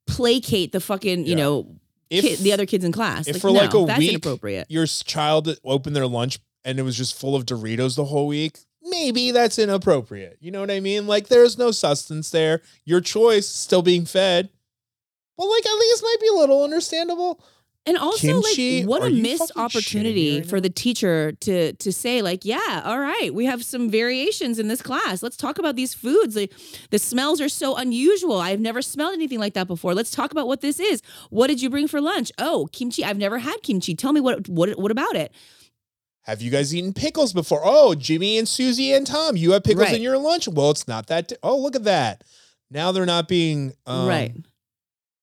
[0.07, 1.76] placate the fucking, you know,
[2.11, 3.26] If kid, the other kids in class.
[3.28, 4.66] if like, for like no, a that's week- inappropriate.
[4.70, 8.59] your child opened their lunch and it was just full of Doritos the whole week,
[8.85, 10.39] maybe that's inappropriate.
[10.41, 11.07] You know what I mean?
[11.07, 12.62] Like there's no substance there.
[12.85, 14.51] Your choice still being fed.
[15.37, 17.43] But like at least might be a little understandable.
[17.85, 18.80] And also, Kimchi?
[18.80, 22.22] like, what a missed fucking shitting me opportunity right for the teacher to to say,
[22.22, 25.20] like, yeah, all right, we have some variations in this class.
[25.20, 26.37] Let's talk about these foods.
[26.37, 26.53] Like,
[26.91, 28.39] the smells are so unusual.
[28.39, 29.95] I've never smelled anything like that before.
[29.95, 31.03] Let's talk about what this is.
[31.30, 32.30] What did you bring for lunch?
[32.39, 33.05] Oh, kimchi.
[33.05, 33.97] I've never had kimchi.
[33.97, 35.33] Tell me what what what about it?
[36.23, 37.61] Have you guys eaten pickles before?
[37.64, 39.97] Oh, Jimmy and Susie and Tom, you have pickles Right.
[39.97, 40.47] in your lunch.
[40.49, 41.29] Well, it's not that.
[41.29, 42.23] di- oh, look at that.
[42.70, 44.33] Now they're not being um, right.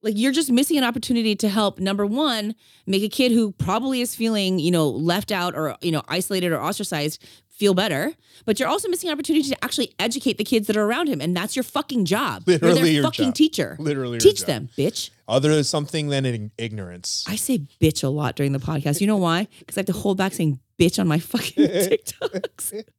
[0.01, 2.55] Like you're just missing an opportunity to help number one,
[2.87, 6.51] make a kid who probably is feeling, you know, left out or, you know, isolated
[6.53, 8.13] or ostracized feel better.
[8.45, 11.19] But you're also missing an opportunity to actually educate the kids that are around him.
[11.19, 12.43] And that's your fucking job.
[12.45, 13.35] you're Literally their your fucking job.
[13.35, 13.75] teacher.
[13.79, 15.09] Literally, Teach them, bitch.
[15.27, 17.25] Other than something than ignorance.
[17.27, 19.01] I say bitch a lot during the podcast.
[19.01, 19.47] You know why?
[19.59, 22.83] Because I have to hold back saying bitch on my fucking TikToks.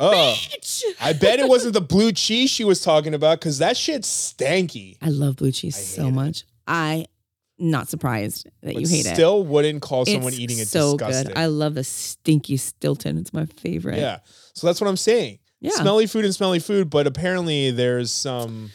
[0.00, 0.84] Oh, bitch.
[1.00, 4.96] I bet it wasn't the blue cheese she was talking about because that shit's stanky.
[5.02, 6.12] I love blue cheese I so it.
[6.12, 6.44] much.
[6.68, 7.06] I
[7.58, 9.14] not surprised that But you hate it.
[9.14, 11.28] still wouldn't call someone It's eating it so disgusting.
[11.32, 11.36] good.
[11.38, 13.18] I love the stinky Stilton.
[13.18, 13.98] It's my favorite.
[13.98, 14.20] Yeah.
[14.54, 15.40] So that's what I'm saying.
[15.60, 15.72] Yeah.
[15.72, 18.70] Smelly food and smelly food, but apparently there's some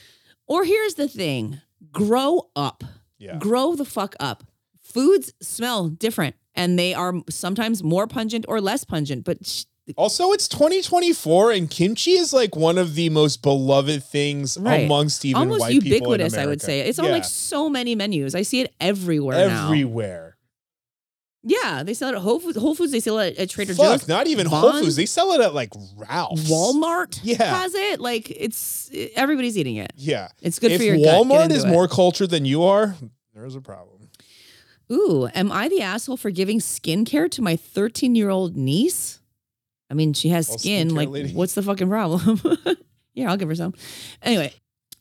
[0.45, 1.61] Or here's the thing:
[1.93, 2.83] grow up.
[3.17, 3.37] yeah.
[3.37, 4.43] Grow the fuck up.
[4.81, 9.23] Foods smell different, and they are sometimes more pungent or less pungent.
[9.25, 9.63] But sh-
[9.97, 14.85] Also, it's 2024 and kimchi is like one of the most beloved things Right.
[14.85, 16.81] amongst even almost white people ubiquitous, I would say.
[16.81, 18.33] It's on like so many menus.
[18.35, 19.65] I see it everywhere now.
[19.65, 20.37] everywhere.
[21.45, 22.57] Yeah, they sell it at Whole Foods.
[22.57, 22.93] Whole Foods.
[22.93, 24.07] They sell it at Trader Fuck, Joe's.
[24.07, 24.95] not even Whole Foods.
[24.95, 26.49] They sell it at like Ralph's.
[26.49, 27.43] Walmart Yeah.
[27.43, 27.99] has it.
[27.99, 29.91] Like it's everybody's eating it.
[29.97, 30.29] Yeah.
[30.41, 31.67] It's good if for your Walmart is it.
[31.67, 32.95] more cultured than you are,
[33.35, 33.92] there's a problem.
[34.91, 39.19] Ooh, am I the asshole for giving skincare to my 13 year old niece?
[39.89, 40.95] I mean, she has Well, skin.
[40.95, 41.31] Like, lady.
[41.33, 42.41] what's the fucking problem?
[43.13, 43.73] yeah, I'll give her some.
[44.21, 44.53] Anyway,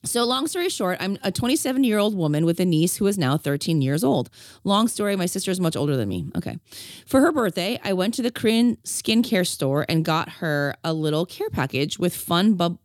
[0.04, 3.16] so long story short, I'm a 27 year old woman with a niece who is
[3.16, 4.30] now 13 years old.
[4.64, 6.26] Long story, my sister is much older than me.
[6.36, 6.58] Okay.
[7.06, 11.24] For her birthday, I went to the Korean skincare store and got her a little
[11.24, 12.78] care package with fun bub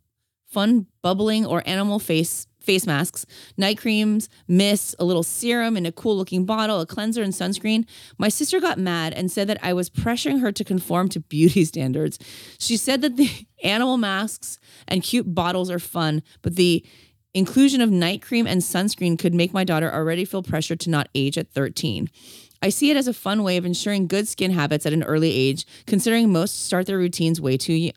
[0.47, 5.91] fun bubbling or animal face face masks, night creams, mist, a little serum in a
[5.91, 7.87] cool looking bottle, a cleanser and sunscreen.
[8.17, 11.63] My sister got mad and said that I was pressuring her to conform to beauty
[11.73, 12.19] standards.
[12.59, 13.31] She said that the
[13.63, 16.85] animal masks and cute bottles are fun, but the
[17.33, 21.07] inclusion of night cream and sunscreen could make my daughter already feel pressure to not
[21.15, 22.09] age at 13.
[22.61, 25.31] I see it as a fun way of ensuring good skin habits at an early
[25.31, 27.91] age, considering most start their routines way too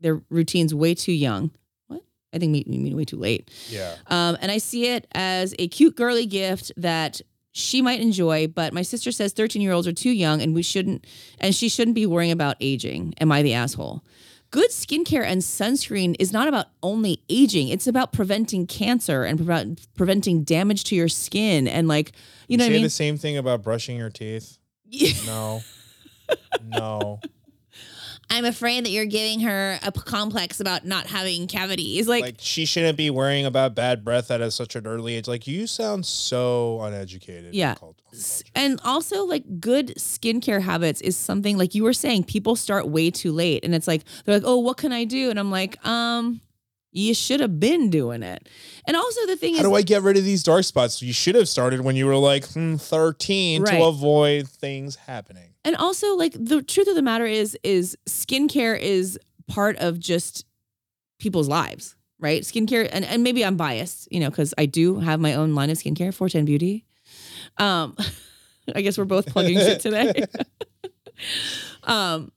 [0.00, 1.52] their routines way too young.
[2.32, 3.50] I think you mean way too late.
[3.68, 3.94] Yeah.
[4.06, 7.20] Um, and I see it as a cute girly gift that
[7.52, 10.62] she might enjoy, but my sister says 13 year olds are too young and we
[10.62, 11.06] shouldn't,
[11.40, 13.14] and she shouldn't be worrying about aging.
[13.20, 14.04] Am I the asshole?
[14.50, 17.68] Good skincare and sunscreen is not about only aging.
[17.68, 21.68] It's about preventing cancer and prevent, preventing damage to your skin.
[21.68, 22.12] And like,
[22.46, 22.82] you know say what I mean?
[22.84, 24.58] the same thing about brushing your teeth?
[25.26, 25.60] No.
[26.64, 27.20] no.
[28.30, 32.06] I'm afraid that you're giving her a p- complex about not having cavities.
[32.06, 35.26] Like, Like she shouldn't be worrying about bad breath at a, such an early age.
[35.28, 37.54] Like you sound so uneducated.
[37.54, 37.74] Yeah.
[37.74, 42.54] Called- S- and also like good skincare habits is something like you were saying people
[42.56, 45.38] start way too late and it's like they're like oh what can i do and
[45.38, 46.40] i'm like um
[46.90, 48.48] you should have been doing it
[48.86, 51.02] and also the thing How is do I get rid of these dark spots?
[51.02, 53.78] You should have started when you were like hmm, 13 Right.
[53.78, 55.47] to avoid things happening.
[55.68, 60.46] And also like the truth of the matter is is skincare is part of just
[61.20, 65.20] people's lives right skincare and, and maybe i'm biased you know because i do have
[65.20, 66.86] my own line of skincare 410 beauty
[67.58, 67.94] um
[68.74, 70.24] i guess we're both plugging shit today
[71.82, 72.32] um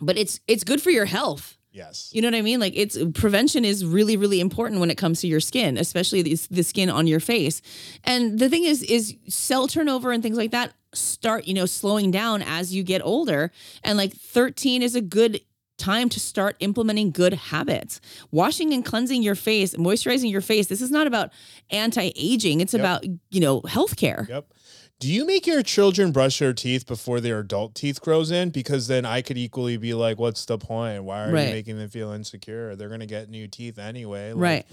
[0.00, 2.10] but it's it's good for your health Yes.
[2.12, 2.58] you know what I mean?
[2.58, 6.34] Like it's prevention is really, really important when it comes to your skin, especially the,
[6.50, 7.62] the skin on your face.
[8.02, 12.10] And the thing is, is cell turnover and things like that start, you know, slowing
[12.10, 13.50] down as you get older.
[13.84, 15.40] And like 13 is a good
[15.76, 18.00] time to start implementing good habits.
[18.32, 20.66] Washing and cleansing your face, moisturizing your face.
[20.66, 21.30] This is not about
[21.70, 22.60] anti-aging.
[22.60, 22.80] It's Yep.
[22.80, 24.28] about, you know, healthcare.
[24.28, 24.52] Yep.
[25.00, 28.50] Do you make your children brush their teeth before their adult teeth grows in?
[28.50, 31.04] Because then I could equally be like, "What's the point?
[31.04, 31.46] Why are Right.
[31.46, 32.74] you making them feel insecure?
[32.74, 34.66] They're gonna get new teeth anyway." Like, Right.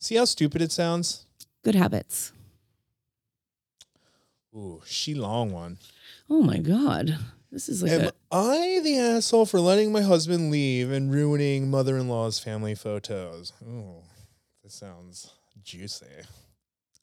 [0.00, 1.26] See how stupid it sounds?
[1.62, 2.32] Good habits.
[4.54, 5.78] Ooh, she long one.
[6.30, 7.18] Oh my God.
[7.50, 11.70] This is like Am a, I the asshole for letting my husband leave and ruining
[11.70, 13.52] mother-in-law's family photos?
[13.66, 14.02] Ooh,
[14.62, 15.32] this sounds
[15.62, 16.06] juicy.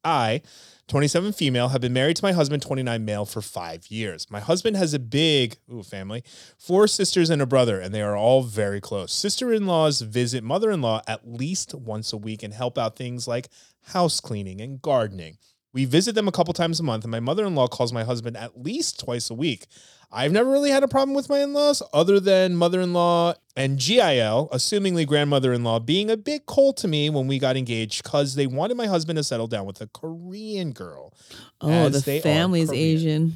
[0.04, 0.42] I,
[0.88, 4.30] 27 female, have been married to my husband, 29 male, for five years.
[4.30, 6.24] My husband has a big ooh, family,
[6.60, 9.12] four sisters and a brother, and they are all very close.
[9.12, 13.50] Sister-in-laws visit mother-in-law at least once a week and help out things like
[13.88, 15.38] house cleaning and gardening.
[15.76, 18.64] We visit them a couple times a month, and my mother-in-law calls my husband at
[18.64, 19.68] least twice a week.
[20.10, 25.06] I've never really had a problem with my in-laws other than mother-in-law and GIL, assumingly
[25.06, 28.86] grandmother-in-law, being a bit cold to me when we got engaged because they wanted my
[28.88, 31.14] husband to settle down with a Korean girl.
[31.60, 33.36] oh, the family's Asian.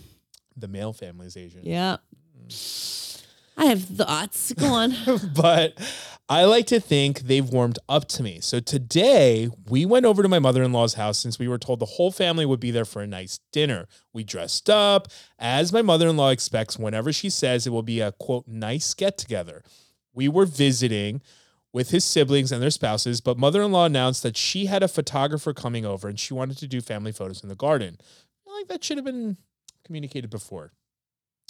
[0.56, 1.66] The male family is Asian.
[1.66, 1.98] Yeah.
[2.48, 3.09] Mm.
[3.60, 4.54] I have thoughts.
[4.54, 4.96] Go on.
[5.36, 5.78] but
[6.30, 8.40] I like to think they've warmed up to me.
[8.40, 11.80] So today we went over to my mother in law's house since we were told
[11.80, 13.90] the whole family would be there for a nice dinner.
[14.14, 18.00] We dressed up as my mother in law expects whenever she says it will be
[18.00, 19.62] a quote nice get together.
[20.14, 21.22] We were visiting
[21.74, 24.88] with his siblings and their spouses, but mother in law announced that she had a
[24.88, 27.98] photographer coming over and she wanted to do family photos in the garden.
[28.48, 29.36] I like that should have been
[29.84, 30.72] communicated before.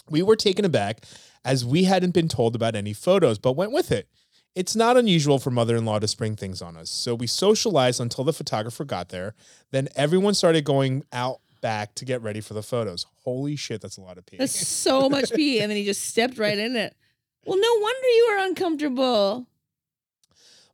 [0.10, 1.04] We were taken aback
[1.46, 4.08] as we hadn't been told about any photos, but went with it.
[4.56, 6.90] It's not unusual for mother in law to spring things on us.
[6.90, 9.36] So we socialized until the photographer got there.
[9.72, 13.06] Then everyone started going out back to get ready for the photos.
[13.24, 14.38] Holy shit, that's a lot of pee.
[14.38, 15.62] That's so much pee.
[15.62, 16.96] And then he just stepped right in it.
[17.46, 19.48] Well, no wonder you were uncomfortable.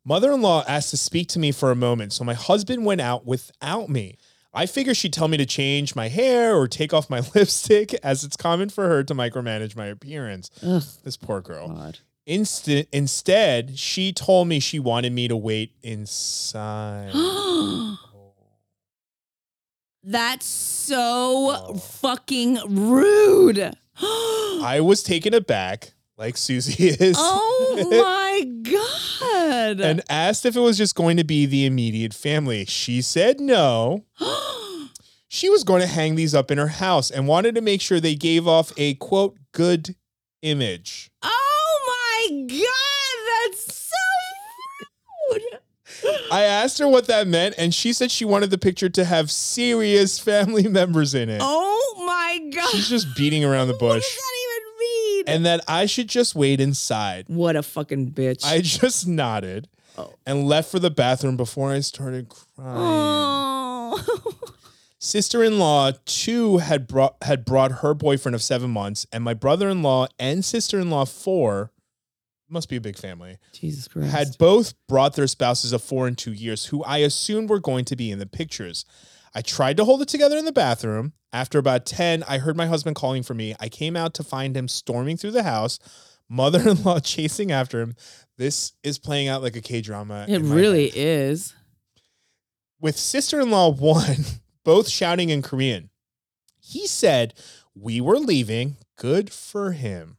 [0.04, 3.02] Mother in law asked to speak to me for a moment, so my husband went
[3.02, 4.18] out without me.
[4.56, 8.24] I figure she'd tell me to change my hair or take off my lipstick, as
[8.24, 10.50] it's common for her to micromanage my appearance.
[10.64, 11.68] Ugh, This poor girl.
[11.68, 12.00] God.
[12.28, 17.12] Insta- instead, she told me she wanted me to wait inside.
[20.04, 21.74] That's so Oh.
[21.76, 23.58] fucking rude.
[24.02, 29.80] I was taken aback, like Susie is, oh my God.
[29.82, 32.66] and asked if it was just going to be the immediate family.
[32.66, 34.06] She said no.
[35.28, 38.00] She was going to hang these up in her house and wanted to make sure
[38.00, 39.96] they gave off a quote good
[40.44, 41.10] image.
[41.24, 43.50] oh my God.
[43.52, 46.22] That's so rude.
[46.32, 49.30] I asked her what that meant, and she said she wanted the picture to have
[49.30, 51.42] serious family members in it.
[51.44, 52.70] Oh my God.
[52.70, 54.04] She's just beating around the bush.
[54.04, 55.15] does that even mean?
[55.28, 57.26] And that I should just wait inside.
[57.28, 58.44] what a fucking bitch.
[58.46, 59.68] I just nodded
[59.98, 60.14] Oh.
[60.26, 62.78] and left for the bathroom before I started crying.
[62.78, 64.22] oh.
[65.00, 70.44] Sister-in-law too had brought had brought her boyfriend of seven months, and my brother-in-law and
[70.44, 71.72] sister-in-law four
[72.50, 74.12] must be a big family Jesus Christ.
[74.12, 77.86] had both brought their spouses of four and two years, who I assumed were going
[77.86, 78.86] to be in the pictures.
[79.36, 81.14] I tried to hold it together in the bathroom.
[81.36, 83.54] After about 10, I heard my husband calling for me.
[83.60, 85.80] I came out to find him storming through the house,
[86.30, 87.94] mother in law chasing after him.
[88.38, 90.26] This is playing out like a K drama.
[90.30, 91.54] it really is.
[92.80, 94.24] With sister in law one,
[94.64, 95.90] both shouting in Korean.
[96.58, 97.34] He said,
[97.76, 98.78] We were leaving.
[98.98, 100.16] Good for him.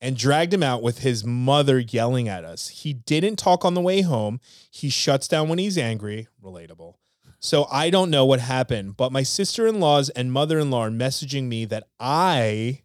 [0.00, 2.68] And dragged him out with his mother yelling at us.
[2.68, 4.40] He didn't talk on the way home.
[4.70, 6.26] He shuts down when he's angry.
[6.42, 6.94] Relatable.
[7.44, 10.86] So I don't know what happened, but my sister in laws and mother in law
[10.86, 12.80] are messaging me that I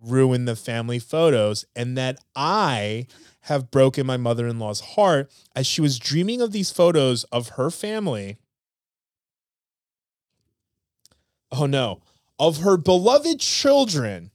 [0.00, 3.06] ruined the family photos and that I
[3.42, 7.50] have broken my mother in law's heart as she was dreaming of these photos of
[7.50, 8.38] her family.
[11.52, 12.00] Oh no,
[12.40, 14.31] of her beloved children.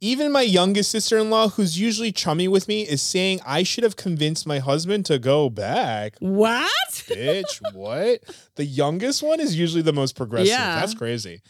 [0.00, 3.82] Even my youngest sister in law, who's usually chummy with me, is saying I should
[3.82, 6.14] have convinced my husband to go back.
[6.20, 6.70] What?
[7.08, 8.22] Bitch, what?
[8.54, 10.48] The youngest one is usually the most progressive.
[10.48, 10.78] Yeah.
[10.78, 11.42] That's crazy.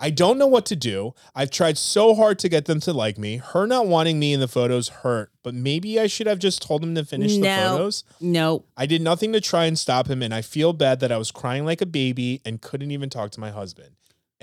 [0.00, 1.14] I don't know what to do.
[1.32, 3.36] I've tried so hard to get them to like me.
[3.36, 6.82] Her not wanting me in the photos hurt, but maybe I should have just told
[6.82, 8.02] him to finish the photos.
[8.20, 8.64] No.
[8.76, 11.30] I did nothing to try and stop him, and I feel bad that I was
[11.30, 13.90] crying like a baby and couldn't even talk to my husband.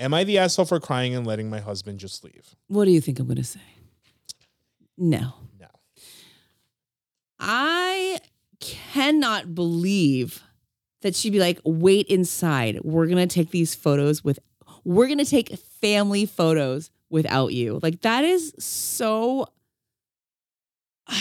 [0.00, 2.56] Am I the asshole for crying and letting my husband just leave?
[2.68, 3.60] What do you think I'm going to say?
[4.96, 5.34] No.
[5.60, 5.66] No.
[7.38, 8.18] I
[8.60, 10.42] cannot believe
[11.02, 12.80] that she'd be like, wait inside.
[12.82, 14.38] We're going to take these photos with,
[14.84, 17.78] we're going to take family photos without you.
[17.82, 19.48] Like, that is so.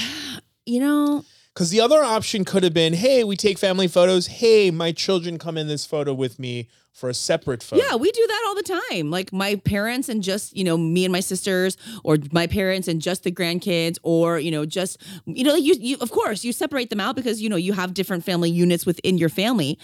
[0.65, 4.27] you know, Because the other option could have been, hey, we take family photos.
[4.27, 7.84] Hey, my children come in this photo with me for a separate photo.
[7.84, 9.10] Yeah, we do that all the time.
[9.10, 13.02] Like my parents and just, you know, me and my sisters, or my parents and
[13.02, 16.52] just the grandkids, or, you know, just, you know, like you, you of course, you
[16.52, 19.80] separate them out because, you know, you have different family units within your family.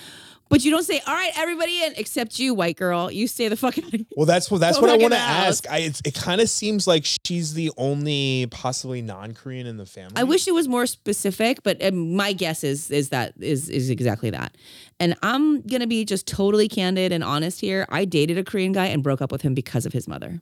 [0.47, 3.11] But you don't say, all right, everybody in, except you, white girl.
[3.11, 3.85] You stay the fuck out.
[4.15, 5.67] Well, that's what that's what I want to ask.
[5.69, 10.13] I, it's, it kind of seems like she's the only possibly non-Korean in the family.
[10.15, 13.89] I wish it was more specific, but um, my guess is is that is is
[13.89, 14.55] exactly that.
[14.99, 17.87] And I'm gonna be just totally candid and honest here.
[17.89, 20.41] I dated a Korean guy and broke up with him because of his mother.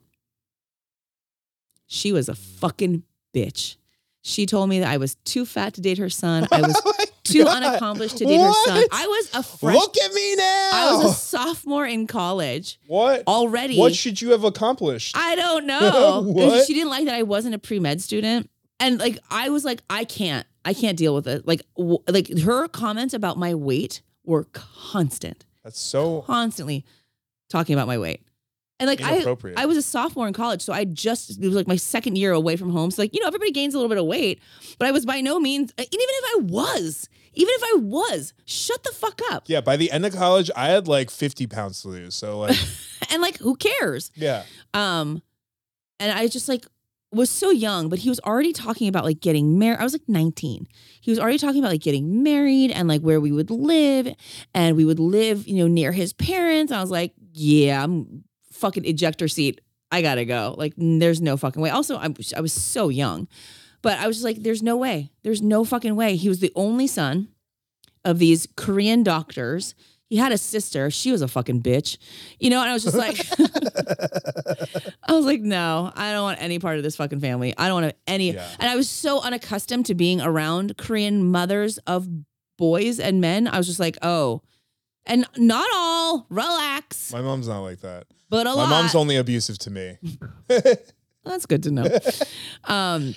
[1.86, 3.76] She was a fucking bitch.
[4.20, 6.46] She told me that I was too fat to date her son.
[6.50, 7.62] I was Oh too God.
[7.62, 8.84] unaccomplished to date her son.
[8.92, 9.74] I was a fresh.
[9.74, 10.70] Look at me now.
[10.72, 13.24] I was a sophomore in college what?
[13.26, 13.78] already.
[13.78, 15.16] What should you have accomplished?
[15.16, 16.22] I don't know.
[16.26, 16.66] What?
[16.66, 18.48] She didn't like that I wasn't a pre med student,
[18.78, 21.46] and like I was like, I can't, I can't deal with it.
[21.46, 26.84] Like, w- like her comments about my weight were constant, that's so constantly
[27.50, 28.22] talking about my weight,
[28.80, 29.24] and like I.
[29.56, 32.32] I was a sophomore in college, so I just it was like my second year
[32.32, 32.90] away from home.
[32.90, 34.40] So like you know, everybody gains a little bit of weight,
[34.78, 35.72] but I was by no means.
[35.78, 39.44] and Even if I was, even if I was, shut the fuck up.
[39.46, 42.14] yeah, by the end of college, I had like 50 pounds to lose.
[42.14, 42.56] So like,
[43.10, 44.10] And like, who cares?
[44.16, 44.42] yeah.
[44.72, 45.22] Um,
[46.00, 46.66] and I just like
[47.12, 49.78] was so young, but he was already talking about like getting married.
[49.78, 50.66] I was like 19.
[51.00, 54.08] He was already talking about like getting married and like where we would live,
[54.52, 56.72] and we would live, you know, near his parents.
[56.72, 58.24] I was like, yeah, I'm
[58.64, 59.60] fucking ejector seat.
[59.92, 60.54] I gotta go.
[60.56, 61.68] Like, there's no fucking way.
[61.68, 63.28] Also, I, I was so young,
[63.82, 65.10] but I was just like, there's no way.
[65.22, 66.16] There's no fucking way.
[66.16, 67.28] He was the only son
[68.06, 69.74] of these Korean doctors.
[70.08, 70.90] He had a sister.
[70.90, 71.98] She was a fucking bitch,
[72.40, 72.62] you know.
[72.62, 73.18] And I was just like,
[75.06, 77.54] I was like, no, I don't want any part of this fucking family.
[77.58, 78.32] I don't want any.
[78.32, 78.48] Yeah.
[78.58, 82.08] And I was so unaccustomed to being around Korean mothers of
[82.56, 83.46] boys and men.
[83.46, 84.40] I was just like, oh,
[85.06, 86.26] and not all.
[86.30, 88.06] Relax, My mom's not like that.
[88.30, 88.56] but a lot.
[88.56, 88.80] My lot.
[88.82, 89.98] mom's only abusive to me.
[91.24, 91.86] That's good to know.
[92.64, 93.14] um,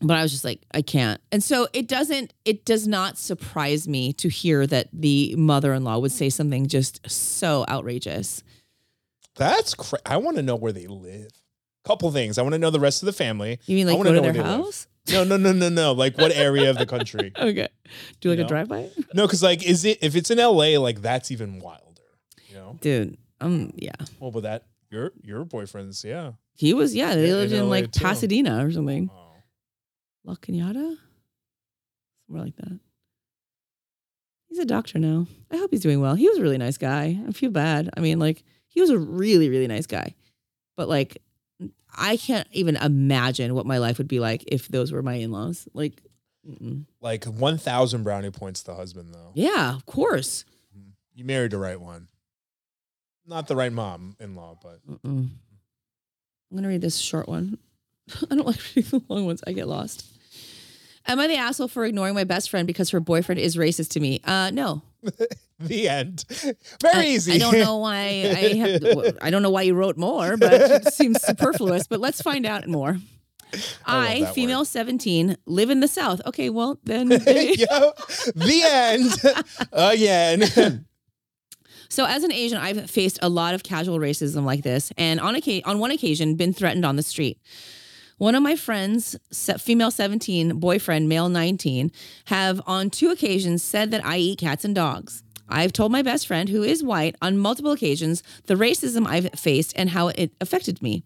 [0.00, 1.20] but I was just like, I can't.
[1.30, 5.84] And so it doesn't, it does not surprise me to hear that the mother in
[5.84, 8.42] law would say something just so outrageous.
[9.36, 11.30] That's cra- I want to know where they live.
[11.84, 12.36] Couple things.
[12.38, 13.58] I want to know the rest of the family.
[13.66, 14.64] You mean I like wanna go to know their where they live.
[14.66, 14.86] house?
[15.12, 15.92] No, no, no, no, no.
[15.92, 17.32] Like what area of the country?
[17.38, 17.68] Okay.
[18.20, 18.88] Do like You a drive by?
[19.14, 20.78] No, because like, is it if it's in LA?
[20.78, 21.84] Like that's even wilder.
[22.48, 22.78] You know.
[22.80, 23.92] Dude, um, yeah.
[24.20, 26.32] Well, but that your your boyfriend's yeah.
[26.54, 28.00] He was, yeah, they Yeah, lived in in like too.
[28.00, 29.10] Pasadena or something.
[29.12, 29.32] Oh.
[30.24, 30.96] La Cañada?
[32.26, 32.78] Somewhere like that.
[34.48, 35.26] He's a doctor now.
[35.50, 36.14] I hope he's doing well.
[36.16, 37.18] He was a really nice guy.
[37.26, 37.88] I feel bad.
[37.96, 40.14] I mean, like, he was a really, really nice guy.
[40.76, 41.22] But like,
[41.96, 45.30] I can't even imagine what my life would be like if those were my in
[45.32, 45.68] laws.
[45.74, 46.02] Like,
[46.48, 46.84] mm-mm.
[47.00, 49.32] Like one thousand brownie points to the husband though.
[49.34, 50.44] yeah, of course.
[51.14, 52.08] You married the right one.
[53.26, 55.28] Not the right mom in law, but Mm-mm.
[56.50, 57.58] I'm gonna read this short one.
[58.30, 59.42] I don't like reading the long ones.
[59.46, 60.04] I get lost.
[61.06, 64.00] Am I the asshole for ignoring my best friend because her boyfriend is racist to
[64.00, 64.20] me?
[64.24, 64.82] Uh, no.
[65.60, 66.24] the end.
[66.82, 67.34] Very I- easy.
[67.34, 69.18] I don't know why I have.
[69.22, 71.86] I don't know why you wrote more, but it seems superfluous.
[71.86, 72.98] But let's find out more.
[73.84, 74.68] I I, female word.
[74.68, 76.20] 17, live in the South.
[76.24, 77.08] Okay, well then.
[78.34, 79.12] The end.
[79.72, 80.86] Again.
[81.88, 85.34] So as an Asian, I've faced a lot of casual racism like this, and on
[85.34, 87.40] occasion, on one occasion, been threatened on the street.
[88.18, 89.16] One of my friends,
[89.58, 91.90] female 17, boyfriend, male 19,
[92.26, 95.24] have on two occasions said that I eat cats and dogs.
[95.50, 99.72] I've told my best friend, who is white, on multiple occasions the racism I've faced
[99.76, 101.02] and how it affected me.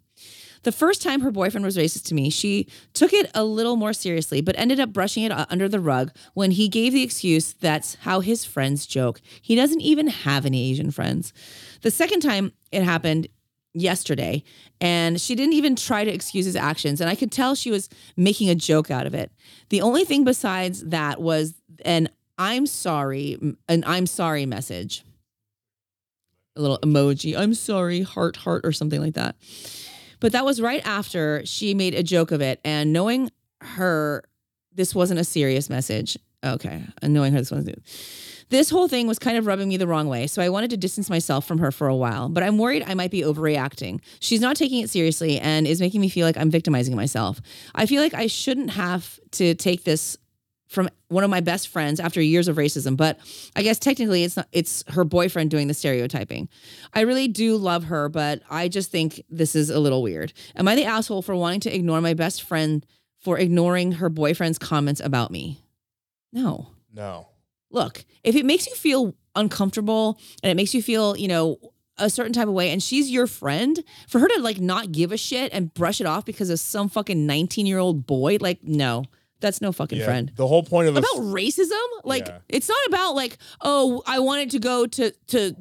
[0.65, 3.93] The first time her boyfriend was racist to me, she took it a little more
[3.93, 7.97] seriously, but ended up brushing it under the rug when he gave the excuse that's
[7.97, 9.21] how his friends joke.
[9.43, 11.35] He doesn't even have any Asian friends.
[11.83, 13.29] The second time it happened
[13.75, 14.43] yesterday,
[14.81, 17.91] and she didn't even try to excuse his actions, and I could tell she was
[18.17, 19.33] making a joke out of it.
[19.69, 22.09] The only thing besides that was an
[22.39, 25.05] I'm sorry, an I'm sorry message.
[26.57, 29.37] A little emoji, I'm sorry, heart, heart, or something like that.
[30.21, 32.61] But that was right after she made a joke of it.
[32.65, 33.31] And knowing
[33.61, 34.25] her,
[34.73, 36.17] this wasn't a serious message.
[36.45, 36.83] Okay.
[37.03, 37.83] And knowing her, this wasn't.
[38.51, 40.27] This whole thing was kind of rubbing me the wrong way.
[40.27, 42.29] So I wanted to distance myself from her for a while.
[42.29, 44.01] But I'm worried I might be overreacting.
[44.21, 47.41] She's not taking it seriously and is making me feel like I'm victimizing myself.
[47.75, 50.17] I feel like I shouldn't have to take this
[50.75, 53.19] from one of my best friends after years of racism but
[53.57, 56.49] i guess technically it's not it's her boyfriend doing the stereotyping
[56.93, 60.69] i really do love her but i just think this is a little weird am
[60.69, 62.85] i the asshole for wanting to ignore my best friend
[63.25, 65.59] for ignoring her boyfriend's comments about me.
[66.33, 66.69] No.
[66.93, 67.29] No.
[67.71, 71.59] Look, if it makes you feel uncomfortable and it makes you feel, you know,
[71.97, 75.11] a certain type of way and she's your friend, for her to like not give
[75.11, 78.63] a shit and brush it off because of some fucking 19 year old boy, like,
[78.63, 79.05] no,
[79.45, 80.33] that's no fucking Yeah, friend.
[80.35, 81.87] The whole point of a About racism?
[82.03, 82.39] Like, Yeah.
[82.49, 85.55] it's not about like, oh, I wanted to go to, to,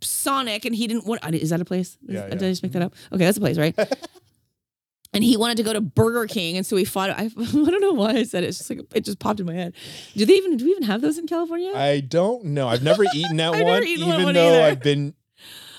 [0.00, 1.24] Sonic and he didn't want.
[1.34, 1.98] Is that a place?
[2.06, 2.46] Yeah, Did yeah.
[2.46, 2.94] I just make that up?
[3.12, 3.76] Okay, that's a place, right?
[5.12, 7.10] and he wanted to go to Burger King, and so we fought.
[7.10, 8.48] I, I don't know why I said it.
[8.48, 9.74] It's just like it just popped in my head.
[10.14, 11.72] Do they even do we even have those in California?
[11.74, 12.68] I don't know.
[12.68, 14.62] I've never eaten that I've one, eaten even one though either.
[14.62, 15.14] I've been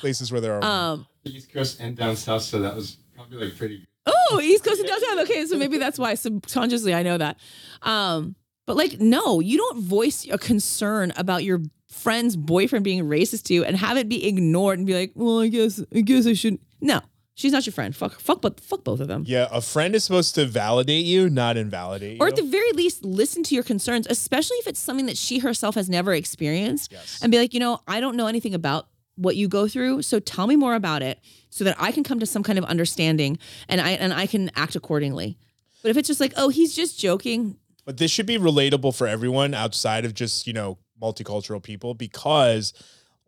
[0.02, 0.64] places where there are.
[0.64, 1.08] um.
[1.26, 3.86] East Coast and down south, so that was probably like pretty
[4.30, 4.38] good.
[4.38, 5.20] Oh, East Coast and downtown.
[5.20, 7.38] Okay, so maybe that's why subconsciously I know that.
[7.82, 8.36] Um.
[8.66, 11.60] But like, no, you don't voice a concern about your
[11.92, 15.40] friend's boyfriend being racist to you and have it be ignored and be like, well,
[15.42, 16.62] I guess, I guess I shouldn't.
[16.80, 17.02] No,
[17.34, 17.96] she's not your friend.
[17.96, 19.24] Fuck, fuck, but fuck both of them.
[19.26, 22.24] yeah, a friend is supposed to validate you, not invalidate you.
[22.24, 25.40] or at the very least listen to your concerns especially if it's something that she
[25.40, 27.18] herself has never experienced Yes.
[27.24, 28.88] and be like you know i don't know anything about
[29.20, 32.20] what you go through so tell me more about it so that i can come
[32.20, 35.38] to some kind of understanding and i and i can act accordingly
[35.84, 39.08] but if it's just like oh he's just joking But this should be relatable for
[39.08, 42.74] everyone outside of just, you know, multicultural people because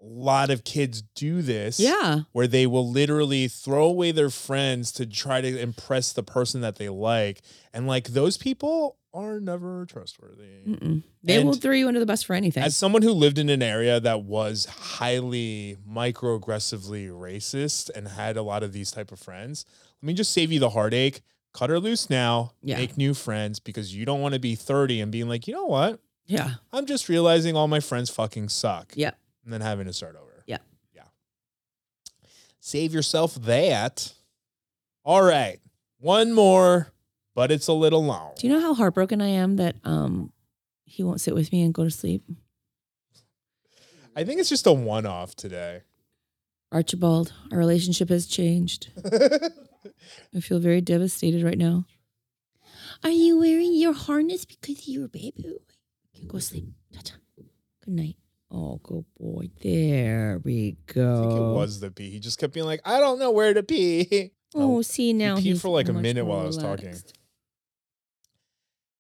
[0.01, 1.79] a lot of kids do this.
[1.79, 6.61] yeah Where they will literally throw away their friends to try to impress the person
[6.61, 7.41] that they like.
[7.73, 10.63] And like those people are never trustworthy.
[10.67, 11.03] Mm-mm.
[11.23, 13.61] they will throw you under the bus for anything As someone who lived in an
[13.61, 19.65] area that was highly microaggressively racist and had a lot of these type of friends,
[20.01, 21.21] let me just save you the heartache.
[21.53, 22.53] Cut her loose now.
[22.61, 22.77] Yeah.
[22.77, 25.65] Make new friends because you don't want to be 30 and being like, you know
[25.65, 25.99] what?
[26.27, 28.93] yeah I'm just realizing all my friends fucking suck.
[28.95, 29.11] Yeah.
[29.43, 30.43] And then having to start over.
[30.45, 30.59] Yeah.
[30.95, 31.01] Yeah.
[32.61, 34.13] Save yourself that.
[35.03, 35.59] All right.
[35.99, 36.90] One more,
[37.35, 38.33] but it's a little long.
[38.37, 40.31] do you know how heartbroken i am that um
[40.85, 42.23] he won't sit with me and go to sleep
[44.13, 45.83] I think it's just a one off today.
[46.71, 48.89] archibald our relationship has changed
[50.35, 51.85] I feel very devastated right now.
[53.03, 55.45] Are you wearing your harness because you're a baby?
[56.15, 56.65] Okay, go sleep.
[56.93, 57.15] Ta-ta.
[57.83, 58.15] Good night.
[58.51, 59.49] Oh, good boy.
[59.61, 61.17] There we go.
[61.17, 62.09] I think it was the pee.
[62.11, 64.31] He just kept being like, I don't know where to pee.
[64.53, 66.93] Oh, see now peed he's for like a minute while I was talking.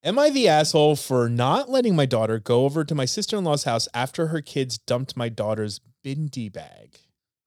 [0.03, 3.43] Am I the asshole for not letting my daughter go over to my sister in
[3.43, 6.97] law's house after her kids dumped my daughter's bindi bag?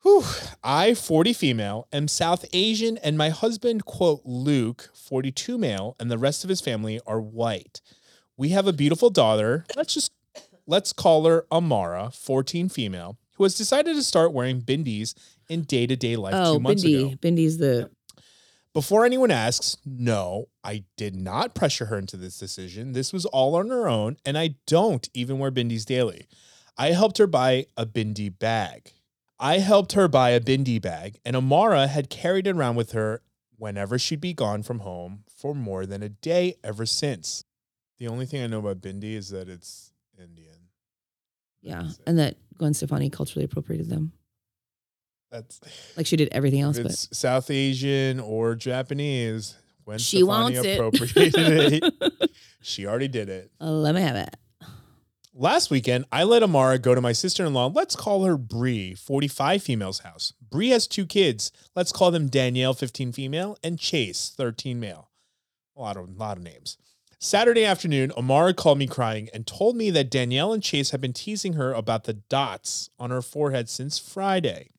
[0.02, 0.22] Whew.
[0.62, 6.18] I, 40 female, am South Asian, and my husband, quote, Luke, 42 male, and the
[6.18, 7.80] rest of his family are white.
[8.36, 9.64] We have a beautiful daughter.
[9.74, 10.12] Let's just
[10.64, 15.14] let's call her Amara, 14 female, who has decided to start wearing bindis
[15.48, 16.92] in day-to-day life Oh, two months ago.
[16.92, 17.18] Bindi.
[17.18, 17.90] Bindi's the
[18.74, 22.92] Before anyone asks, no, I did not pressure her into this decision.
[22.92, 26.26] This was all on her own, and I don't even wear bindis daily.
[26.76, 28.90] I helped her buy a bindi bag.
[29.38, 33.22] I helped her buy a bindi bag, and Amara had carried it around with her
[33.56, 37.44] whenever she'd be gone from home for more than a day ever since.
[38.00, 40.70] The only thing I know about bindi is that it's Indian.
[41.62, 44.12] yeah, and that Gwen Stefani culturally appropriated them,
[45.34, 45.60] That's
[45.96, 46.76] like she did everything else.
[46.76, 49.56] if But it's South Asian or Japanese.
[49.84, 50.78] When she Stefani wants it.
[50.78, 51.82] appropriated
[52.22, 52.30] it.
[52.62, 53.50] She already did it.
[53.60, 54.34] Let me have it.
[55.34, 57.72] Last weekend, I let Amara go to my sister-in-law.
[57.74, 60.32] Let's call her Bree, 45 female's house.
[60.48, 61.50] Bree has two kids.
[61.74, 65.10] Let's call them Danielle, 15 female, and Chase, 13 male.
[65.76, 66.78] A lot of lot of names.
[67.18, 71.12] Saturday afternoon, Amara called me crying and told me that Danielle and Chase have been
[71.12, 74.70] teasing her about the dots on her forehead since Friday.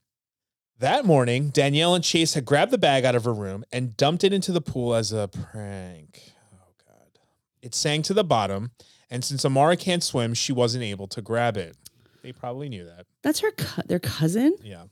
[0.80, 4.26] That morning, Danielle and Chase had grabbed the bag out of her room and dumped
[4.26, 6.34] it into the pool as a prank.
[6.54, 7.20] Oh god.
[7.62, 8.72] It sank to the bottom,
[9.10, 11.78] and since Amara can't swim, she wasn't able to grab it.
[12.24, 13.06] They probably knew that.
[13.22, 13.52] That's her.
[13.52, 14.58] Co- their cousin.
[14.62, 14.84] Yeah.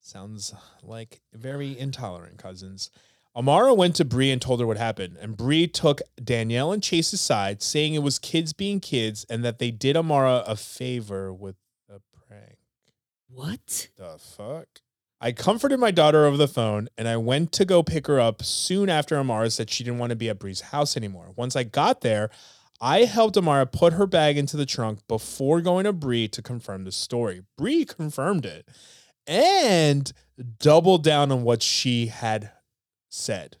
[0.00, 0.52] Sounds
[0.82, 2.90] like very intolerant cousins.
[3.34, 7.12] Amara went to Bree and told her what happened, and Bree took Danielle and Chase
[7.14, 11.56] aside, saying it was kids being kids and that they did Amara a favor with.
[13.36, 13.88] What?
[13.98, 14.80] The fuck?
[15.20, 18.42] I comforted my daughter over the phone and I went to go pick her up
[18.42, 21.34] soon after Amara said she didn't want to be at Bree's house anymore.
[21.36, 22.30] Once I got there,
[22.80, 26.84] I helped Amara put her bag into the trunk before going to Bree to confirm
[26.84, 27.42] the story.
[27.58, 28.66] Bree confirmed it
[29.26, 30.10] and
[30.58, 32.52] doubled down on what she had
[33.10, 33.58] said.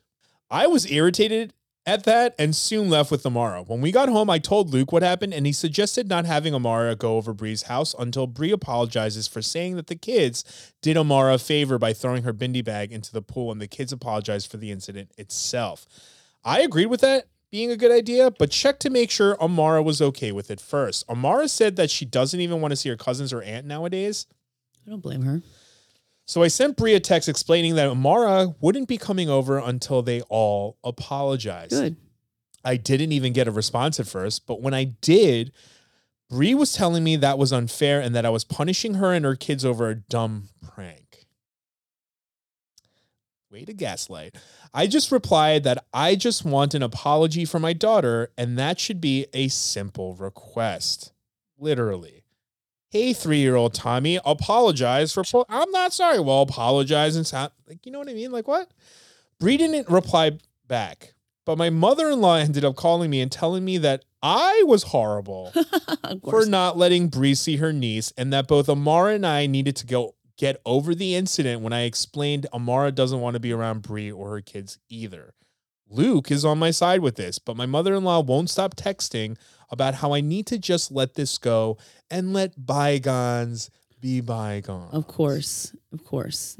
[0.50, 1.52] I was irritated
[1.86, 3.62] at that and soon left with Amara.
[3.62, 6.96] When we got home, I told Luke what happened and he suggested not having Amara
[6.96, 11.38] go over Bree's house until Bree apologizes for saying that the kids did Amara a
[11.38, 14.70] favor by throwing her bindi bag into the pool and the kids apologized for the
[14.70, 15.86] incident itself.
[16.44, 20.02] I agreed with that being a good idea, but check to make sure Amara was
[20.02, 21.04] okay with it first.
[21.08, 24.26] Amara said that she doesn't even want to see her cousins or aunt nowadays.
[24.86, 25.42] I don't blame her.
[26.26, 30.22] So I sent Bree a text explaining that Amara wouldn't be coming over until they
[30.22, 31.70] all apologized.
[31.70, 31.96] Good.
[32.64, 35.52] I didn't even get a response at first, but when I did,
[36.28, 39.36] Bree was telling me that was unfair and that I was punishing her and her
[39.36, 41.26] kids over a dumb prank.
[43.48, 44.34] Way to gaslight.
[44.74, 49.00] I just replied that I just want an apology for my daughter, and that should
[49.00, 51.12] be a simple request.
[51.56, 52.15] Literally.
[52.96, 55.22] Hey, three year old Tommy, apologize for.
[55.22, 56.18] po- I'm not sorry.
[56.18, 58.32] Well, apologize and sound like, you know what I mean?
[58.32, 58.70] Like, what?
[59.38, 61.12] Bree didn't reply back,
[61.44, 64.84] but my mother in law ended up calling me and telling me that I was
[64.84, 65.52] horrible
[66.30, 69.86] for not letting Bree see her niece, and that both Amara and I needed to
[69.86, 74.10] go get over the incident when I explained Amara doesn't want to be around Bree
[74.10, 75.34] or her kids either.
[75.86, 79.36] Luke is on my side with this, but my mother-in-law won't stop texting
[79.70, 81.76] about how I need to just let this go
[82.10, 84.92] and let bygones be bygones.
[84.92, 85.74] Of course.
[85.92, 86.58] Of course.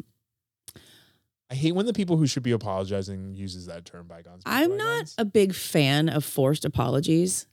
[1.51, 4.43] I hate when the people who should be apologizing uses that term bygones.
[4.45, 7.47] I'm not a big fan of forced apologies.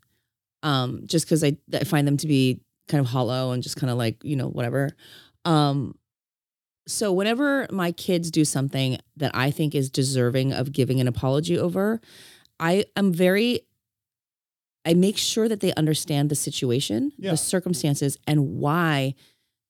[0.63, 3.91] Um, just because I, I find them to be kind of hollow and just kind
[3.91, 4.89] of like, you know, whatever.
[5.45, 5.95] Um,
[6.87, 11.57] so whenever my kids do something that I think is deserving of giving an apology
[11.57, 12.01] over,
[12.59, 13.61] I am very
[14.85, 17.31] I make sure that they understand the situation, Yeah.
[17.31, 19.15] the circumstances, and why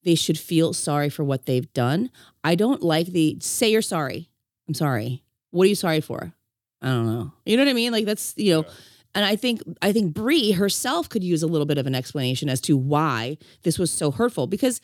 [0.03, 2.09] they should feel sorry for what they've done.
[2.43, 4.29] I don't like the say you're sorry.
[4.67, 5.23] I'm sorry.
[5.51, 6.33] What are you sorry for?
[6.81, 7.31] I don't know.
[7.45, 7.91] You know what I mean?
[7.91, 8.73] Like that's you know, Yeah.
[9.15, 12.49] and I think I think Bree herself could use a little bit of an explanation
[12.49, 14.47] as to why this was so hurtful.
[14.47, 14.81] Because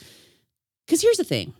[0.86, 1.54] because here's the thing.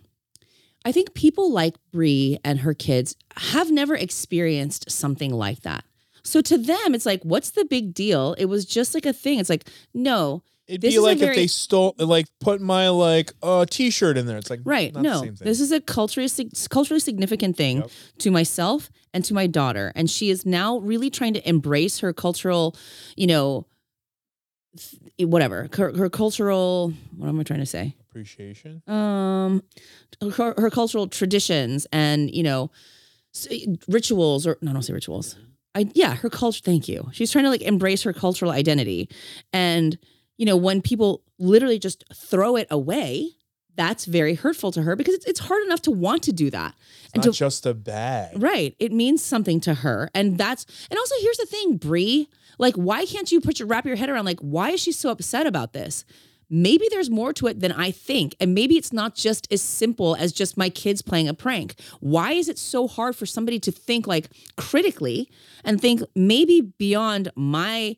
[0.84, 5.84] I think people like Bree and her kids have never experienced something like that.
[6.22, 8.34] So to them, it's like, what's the big deal?
[8.38, 9.38] It was just like a thing.
[9.38, 13.64] It's like, no, It'd This be like if they stole, like, put my like uh
[13.68, 14.36] t-shirt in there.
[14.38, 14.94] It's like right?
[14.94, 15.44] not the no, same thing.
[15.48, 16.28] this is a culturally
[16.70, 17.90] culturally significant thing Yep.
[18.18, 22.12] to myself and to my daughter, and she is now really trying to embrace her
[22.12, 22.76] cultural,
[23.16, 23.66] you know,
[24.76, 26.92] th- whatever her, her cultural.
[27.16, 27.96] What am I trying to say?
[28.10, 28.82] appreciation.
[28.88, 29.62] um
[30.36, 32.70] her, her cultural traditions and you know
[33.88, 35.36] rituals or no, I don't say rituals.
[35.74, 36.62] I yeah, her culture.
[36.64, 37.08] Thank you.
[37.12, 39.08] She's trying to like embrace her cultural identity,
[39.52, 39.98] and
[40.36, 43.30] you know when people literally just throw it away,
[43.76, 46.74] that's very hurtful to her because it's, it's hard enough to want to do that.
[47.04, 48.42] It's and not to- just a bag.
[48.42, 48.74] Right.
[48.78, 50.10] It means something to her.
[50.14, 52.28] And that's and also here's the thing, Bree.
[52.58, 55.10] Like, why can't you put your wrap your head around like why is she so
[55.10, 56.04] upset about this?
[56.50, 58.34] Maybe there's more to it than I think.
[58.40, 61.76] And maybe it's not just as simple as just my kids playing a prank.
[62.00, 65.30] Why is it so hard for somebody to think like critically
[65.64, 67.96] and think maybe beyond my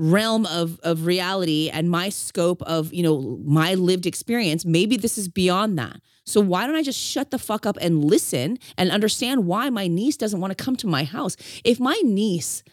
[0.00, 5.18] realm of of reality and my scope of you know my lived experience maybe this
[5.18, 8.90] is beyond that so why don't i just shut the fuck up and listen and
[8.90, 12.64] understand why my niece doesn't want to come to my house if my niece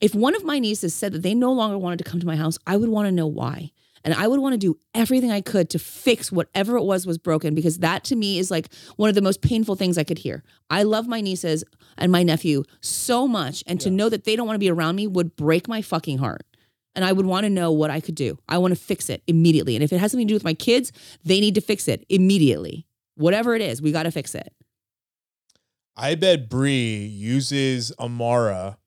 [0.00, 2.36] if one of my nieces said that they no longer wanted to come to my
[2.36, 3.70] house i would want to know why
[4.04, 7.18] and i would want to do everything i could to fix whatever it was was
[7.18, 10.18] broken because that to me is like one of the most painful things i could
[10.18, 11.64] hear i love my nieces
[11.96, 14.96] and my nephew so much and to know that they don't want to be around
[14.96, 16.44] me would break my fucking heart
[16.94, 18.38] and I would want to know what I could do.
[18.48, 19.76] I want to fix it immediately.
[19.76, 20.92] And if it has something to do with my kids,
[21.24, 22.86] they need to fix it immediately.
[23.14, 24.52] Whatever it is, we got to fix it.
[25.96, 28.78] I bet Bree uses Amara.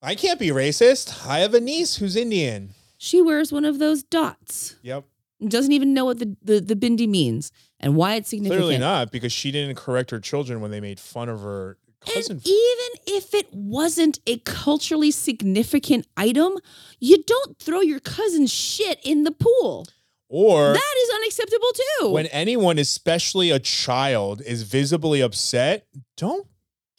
[0.00, 1.26] I can't be racist.
[1.26, 2.74] I have a niece who's Indian.
[2.98, 4.76] She wears one of those dots.
[4.82, 5.04] Yep.
[5.46, 8.60] Doesn't even know what the, the, the bindi means and why it's significant.
[8.60, 12.38] Clearly not, because she didn't correct her children when they made fun of her cousin.
[12.38, 16.58] And even if it wasn't a culturally significant item,
[16.98, 19.86] you don't throw your cousin's shit in the pool.
[20.28, 21.68] or that is unacceptable
[22.00, 22.10] too.
[22.10, 25.86] when anyone, especially a child, is visibly upset,
[26.16, 26.48] don't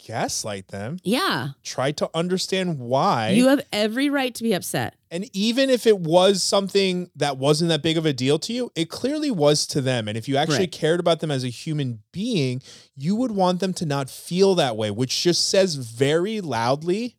[0.02, 0.98] gaslight them.
[1.04, 1.50] yeah.
[1.62, 3.32] Try to understand why.
[3.32, 4.96] You have every right to be upset.
[5.12, 8.72] And even if it was something that wasn't that big of a deal to you,
[8.76, 10.08] it clearly was to them.
[10.08, 10.72] And if you actually Right.
[10.72, 12.62] cared about them as a human being,
[12.96, 17.16] you would want them to not feel that way, which just says very loudly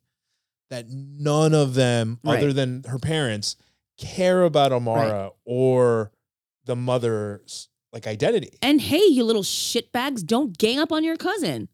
[0.69, 2.39] that none of them, Right.
[2.39, 3.56] other than her parents,
[3.98, 6.12] care about Amara or
[6.65, 8.56] the mother's like identity.
[8.62, 11.69] And hey, you little shitbags, don't gang up on your cousin.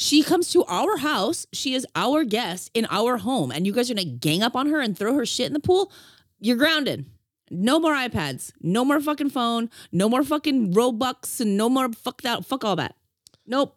[0.00, 1.44] She comes to our house.
[1.52, 3.50] She is our guest in our home.
[3.50, 5.60] And you guys are gonna gang up on her and throw her shit in the
[5.60, 5.92] pool?
[6.38, 7.04] You're grounded.
[7.50, 8.52] No more iPads.
[8.62, 9.70] No more fucking phone.
[9.90, 12.94] No more fucking Robux and no more fuck that fuck all that.
[13.44, 13.74] Nope.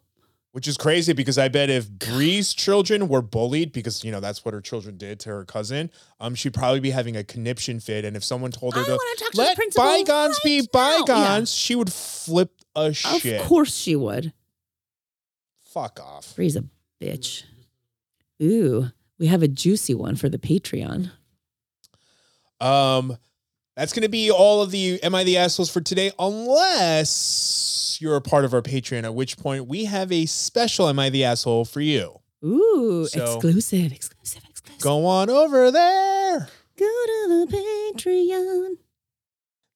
[0.51, 4.45] Which is crazy because I bet if Bree's children were bullied because you know that's
[4.45, 5.89] what her children did to her cousin,
[6.19, 8.05] um, she'd probably be having a conniption fit.
[8.05, 10.59] And if someone told her I to want to talk to the let bygones be
[10.59, 11.03] right now." Yeah.
[11.05, 13.39] bygones, she would flip a shit.
[13.41, 14.33] Of course she would.
[15.71, 16.35] Fuck off.
[16.35, 16.65] Bree's a
[17.01, 17.43] bitch.
[18.41, 21.11] Ooh, we have a juicy one for the Patreon.
[22.59, 23.17] Um,
[23.75, 28.21] that's gonna be all of the Am I the Assholes for today, unless you're a
[28.21, 31.65] part of our Patreon, at which point we have a special Am I the Asshole
[31.65, 32.19] for you.
[32.43, 34.81] Ooh, So- exclusive, exclusive, exclusive.
[34.81, 36.49] Go on over there.
[36.77, 37.57] Go to the
[37.95, 38.77] Patreon.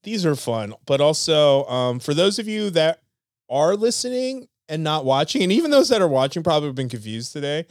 [0.03, 3.01] These are fun, but also um, for those of you that
[3.49, 7.33] are listening and not watching, and even those that are watching probably have been confused
[7.33, 7.65] today.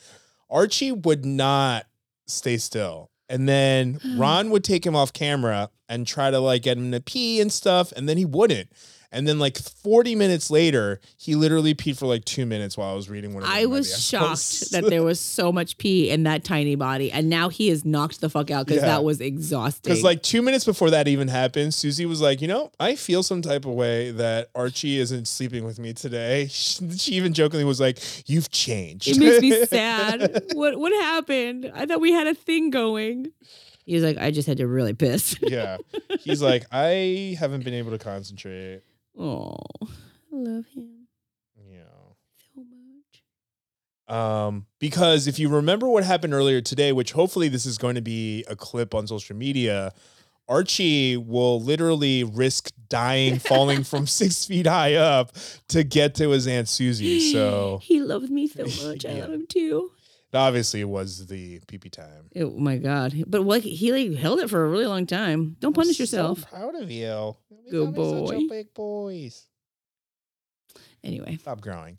[0.50, 1.86] Archie would not
[2.26, 3.10] stay still.
[3.28, 4.20] And then hmm.
[4.20, 7.52] Ron would take him off camera and try to like get him to pee and
[7.52, 8.70] stuff, and then he wouldn't.
[9.14, 12.94] And then like 40 minutes later, he literally peed for like two minutes while I
[12.94, 16.44] was reading one of I was shocked that there was so much pee in that
[16.44, 18.88] tiny body, and now he is knocked the fuck out because Yeah.
[18.88, 19.82] that was exhausting.
[19.90, 23.22] Because like two minutes before that even happened, Susie was like, you know, I feel
[23.22, 26.48] some type of way that Archie isn't sleeping with me today.
[26.96, 30.42] She even jokingly was like, "You've changed." it makes me sad.
[30.54, 31.70] what what happened?
[31.74, 33.30] I thought we had a thing going.
[33.86, 35.36] He was like, I just had to really piss.
[35.42, 35.76] yeah,
[36.20, 38.80] he's like, I haven't been able to concentrate.
[39.18, 39.86] Oh, I
[40.32, 41.06] love him
[41.70, 41.82] Yeah.
[42.54, 44.16] so much.
[44.16, 48.02] Um, because if you remember what happened earlier today, which hopefully this is going to
[48.02, 49.92] be a clip on social media,
[50.48, 55.32] Archie will literally risk dying, falling from six feet high up
[55.68, 57.32] to get to his aunt Susie.
[57.32, 59.06] So he loves me so much.
[59.06, 59.22] I Yeah.
[59.22, 59.90] love him too.
[60.36, 62.30] Obviously it was the pee pee time.
[62.36, 63.14] Oh my god!
[63.26, 65.56] But like he like held it for a really long time.
[65.60, 66.40] Don't punish yourself.
[66.40, 67.36] So proud of you.
[67.70, 68.44] Good Becoming Such boy.
[68.44, 69.46] a big boys.
[71.02, 71.98] Anyway, Stop growing.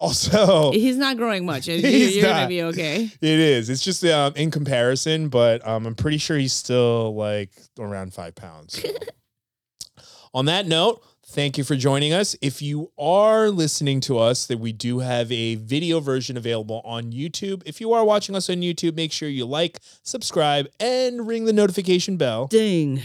[0.00, 1.66] Also, he's not growing much.
[1.68, 2.32] You're, He's you're not.
[2.34, 3.04] gonna be okay.
[3.20, 3.70] It is.
[3.70, 8.34] It's just um, in comparison, but um, I'm pretty sure he's still like around five
[8.34, 8.80] pounds.
[8.82, 8.88] so.
[10.34, 11.00] On that note,
[11.34, 12.36] thank you for joining us.
[12.40, 17.10] If you are listening to us, that we do have a video version available on
[17.12, 17.62] YouTube.
[17.66, 21.52] If you are watching us on YouTube, make sure you like, subscribe, and ring the
[21.52, 22.46] notification bell.
[22.46, 23.02] Ding.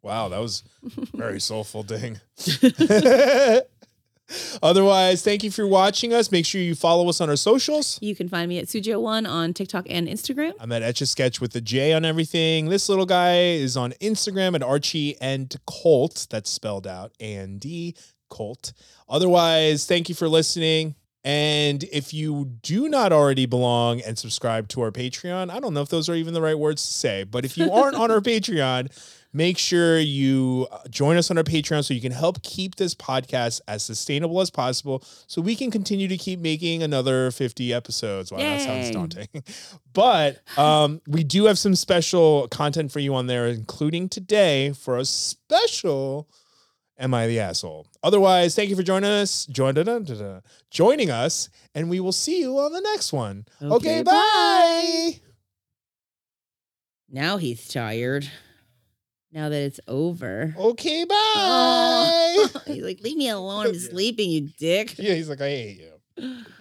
[0.00, 0.62] Wow, that was
[1.14, 2.20] very soulful ding.
[4.62, 6.30] Otherwise, thank you for watching us.
[6.30, 7.98] Make sure you follow us on our socials.
[8.02, 10.52] You can find me at Sujio1 on TikTok and Instagram.
[10.60, 12.68] I'm at Etch a Sketch with the J on everything.
[12.68, 16.26] This little guy is on Instagram at Archie and Colt.
[16.30, 17.94] That's spelled out A N D
[18.28, 18.72] Colt.
[19.08, 20.94] Otherwise, thank you for listening.
[21.24, 25.82] And if you do not already belong and subscribe to our Patreon, I don't know
[25.82, 28.20] if those are even the right words to say, but if you aren't on our
[28.22, 28.88] Patreon,
[29.32, 32.94] make sure you uh, join us on our Patreon so you can help keep this
[32.94, 38.32] podcast as sustainable as possible so we can continue to keep making another 50 episodes.
[38.32, 39.28] Wow, that sounds daunting.
[39.92, 44.96] but um, we do have some special content for you on there, including today for
[44.96, 46.28] a special
[47.00, 47.86] Am I the Asshole?
[48.02, 52.10] Otherwise, thank you for joining us, join, da, da, da, joining us, and we will
[52.10, 53.46] see you on the next one.
[53.62, 55.20] Okay, Okay, bye.
[57.08, 58.28] Now he's tired.
[59.30, 60.54] Now that it's over.
[60.56, 61.14] Okay, bye.
[61.16, 62.50] Oh.
[62.66, 63.66] he's like, leave me alone.
[63.66, 64.98] I'm sleeping, you dick.
[64.98, 65.80] Yeah, he's like, I hate
[66.16, 66.44] you.